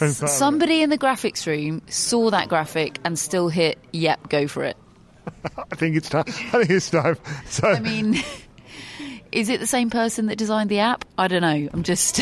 Somebody 0.00 0.82
in 0.82 0.90
the 0.90 0.98
graphics 0.98 1.46
room 1.46 1.82
saw 1.88 2.30
that 2.30 2.48
graphic 2.48 2.98
and 3.04 3.18
still 3.18 3.48
hit, 3.48 3.78
yep, 3.92 4.28
go 4.28 4.46
for 4.46 4.64
it. 4.64 4.76
I 5.56 5.74
think 5.74 5.96
it's 5.96 6.08
time. 6.08 6.24
I 6.26 6.32
think 6.32 6.70
it's 6.70 6.90
time. 6.90 7.16
So. 7.46 7.68
I 7.68 7.80
mean, 7.80 8.22
is 9.32 9.48
it 9.48 9.60
the 9.60 9.66
same 9.66 9.90
person 9.90 10.26
that 10.26 10.36
designed 10.36 10.70
the 10.70 10.80
app? 10.80 11.04
I 11.18 11.28
don't 11.28 11.42
know. 11.42 11.68
I'm 11.72 11.82
just. 11.82 12.20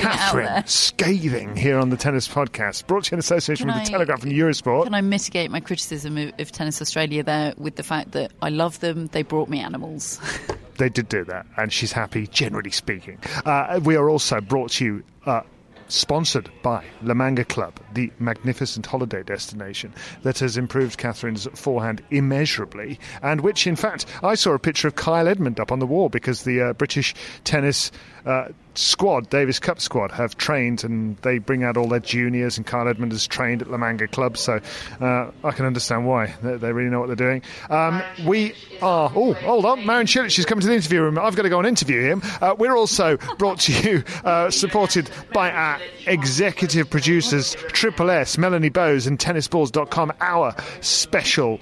Catherine 0.00 0.66
scathing 0.66 1.56
here 1.56 1.78
on 1.78 1.90
the 1.90 1.96
Tennis 1.96 2.26
Podcast, 2.26 2.86
brought 2.86 3.04
to 3.04 3.10
you 3.12 3.16
in 3.16 3.18
association 3.18 3.66
can 3.66 3.74
with 3.74 3.82
I, 3.82 3.84
the 3.84 3.90
Telegraph 3.90 4.22
and 4.22 4.32
Eurosport. 4.32 4.84
Can 4.84 4.94
I 4.94 5.00
mitigate 5.00 5.50
my 5.50 5.60
criticism 5.60 6.16
of, 6.16 6.32
of 6.38 6.52
Tennis 6.52 6.80
Australia 6.80 7.22
there 7.22 7.54
with 7.56 7.76
the 7.76 7.82
fact 7.82 8.12
that 8.12 8.32
I 8.40 8.48
love 8.48 8.80
them? 8.80 9.08
They 9.08 9.22
brought 9.22 9.48
me 9.48 9.60
animals. 9.60 10.20
they 10.78 10.88
did 10.88 11.08
do 11.08 11.24
that, 11.24 11.46
and 11.56 11.72
she's 11.72 11.92
happy, 11.92 12.26
generally 12.26 12.70
speaking. 12.70 13.18
Uh, 13.44 13.80
we 13.84 13.96
are 13.96 14.08
also 14.08 14.40
brought 14.40 14.70
to 14.72 14.84
you. 14.84 15.04
Uh, 15.26 15.42
sponsored 15.90 16.50
by 16.62 16.84
La 17.02 17.14
Manga 17.14 17.44
Club, 17.44 17.80
the 17.94 18.12
magnificent 18.18 18.86
holiday 18.86 19.22
destination 19.22 19.92
that 20.22 20.38
has 20.38 20.56
improved 20.56 20.98
Catherine's 20.98 21.48
forehand 21.54 22.02
immeasurably, 22.10 22.98
and 23.22 23.40
which, 23.40 23.66
in 23.66 23.76
fact, 23.76 24.06
I 24.22 24.34
saw 24.34 24.52
a 24.52 24.58
picture 24.58 24.88
of 24.88 24.94
Kyle 24.94 25.26
Edmund 25.26 25.58
up 25.58 25.72
on 25.72 25.78
the 25.78 25.86
wall 25.86 26.08
because 26.08 26.44
the 26.44 26.60
uh, 26.60 26.72
British 26.74 27.14
tennis 27.44 27.90
uh, 28.24 28.48
squad, 28.74 29.30
Davis 29.30 29.58
Cup 29.58 29.80
squad, 29.80 30.10
have 30.12 30.36
trained 30.36 30.84
and 30.84 31.16
they 31.18 31.38
bring 31.38 31.64
out 31.64 31.76
all 31.76 31.88
their 31.88 32.00
juniors. 32.00 32.56
And 32.56 32.66
Kyle 32.66 32.88
Edmund 32.88 33.12
has 33.12 33.26
trained 33.26 33.62
at 33.62 33.70
La 33.70 33.76
Manga 33.76 34.08
Club, 34.08 34.36
so 34.36 34.60
uh, 35.00 35.30
I 35.44 35.50
can 35.52 35.66
understand 35.66 36.06
why 36.06 36.34
they, 36.42 36.56
they, 36.56 36.72
really 36.72 36.90
know 36.90 37.00
what 37.00 37.06
they're 37.06 37.16
doing. 37.16 37.42
Um, 37.68 38.02
we 38.24 38.54
are. 38.82 39.10
Oh, 39.14 39.34
hold 39.34 39.64
on, 39.64 39.84
Marin 39.86 40.06
Cilic 40.06 40.38
is 40.38 40.46
coming 40.46 40.62
to 40.62 40.68
the 40.68 40.74
interview 40.74 41.02
room. 41.02 41.18
I've 41.18 41.36
got 41.36 41.42
to 41.42 41.48
go 41.48 41.58
and 41.58 41.66
interview 41.66 42.02
him. 42.02 42.22
Uh, 42.40 42.54
we're 42.58 42.76
also 42.76 43.16
brought 43.38 43.60
to 43.60 43.72
you, 43.72 44.04
uh, 44.24 44.50
supported 44.50 45.10
by 45.32 45.50
our 45.50 45.80
executive 46.06 46.88
producers, 46.90 47.56
Triple 47.68 48.10
S, 48.10 48.38
Melanie 48.38 48.68
Bowes, 48.68 49.06
and 49.06 49.18
TennisBalls.com. 49.18 50.12
Our 50.20 50.54
special 50.80 51.60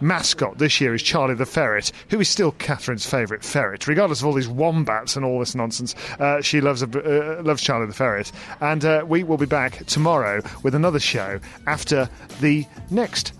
mascot 0.00 0.58
this 0.58 0.80
year 0.80 0.94
is 0.94 1.02
Charlie 1.02 1.34
the 1.34 1.46
Ferret, 1.46 1.92
who 2.10 2.20
is 2.20 2.28
still 2.28 2.52
Catherine's 2.52 3.06
favourite 3.06 3.44
ferret. 3.44 3.86
Regardless 3.86 4.20
of 4.20 4.26
all 4.26 4.32
these 4.32 4.48
wombats 4.48 5.16
and 5.16 5.24
all 5.24 5.38
this 5.38 5.54
nonsense, 5.54 5.94
uh, 6.18 6.40
she 6.40 6.60
loves, 6.60 6.82
uh, 6.82 7.40
loves 7.44 7.62
Charlie 7.62 7.86
the 7.86 7.94
Ferret. 7.94 8.32
And 8.60 8.84
uh, 8.84 9.04
we 9.06 9.24
will 9.24 9.38
be 9.38 9.46
back 9.46 9.84
tomorrow 9.86 10.42
with 10.62 10.74
another 10.74 11.00
show 11.00 11.40
after 11.66 12.08
the 12.40 12.64
next 12.90 13.32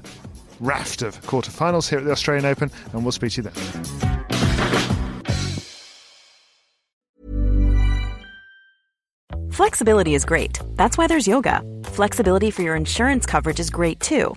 raft 0.60 1.02
of 1.02 1.20
quarterfinals 1.22 1.88
here 1.88 1.98
at 1.98 2.04
the 2.04 2.12
Australian 2.12 2.46
Open, 2.46 2.70
and 2.92 3.02
we'll 3.02 3.12
speak 3.12 3.32
to 3.32 3.42
you 3.42 3.50
then. 3.50 4.16
Flexibility 9.50 10.14
is 10.14 10.26
great. 10.26 10.60
That's 10.74 10.98
why 10.98 11.06
there's 11.06 11.26
yoga. 11.26 11.62
Flexibility 11.84 12.50
for 12.50 12.60
your 12.60 12.76
insurance 12.76 13.24
coverage 13.24 13.58
is 13.58 13.70
great 13.70 14.00
too. 14.00 14.36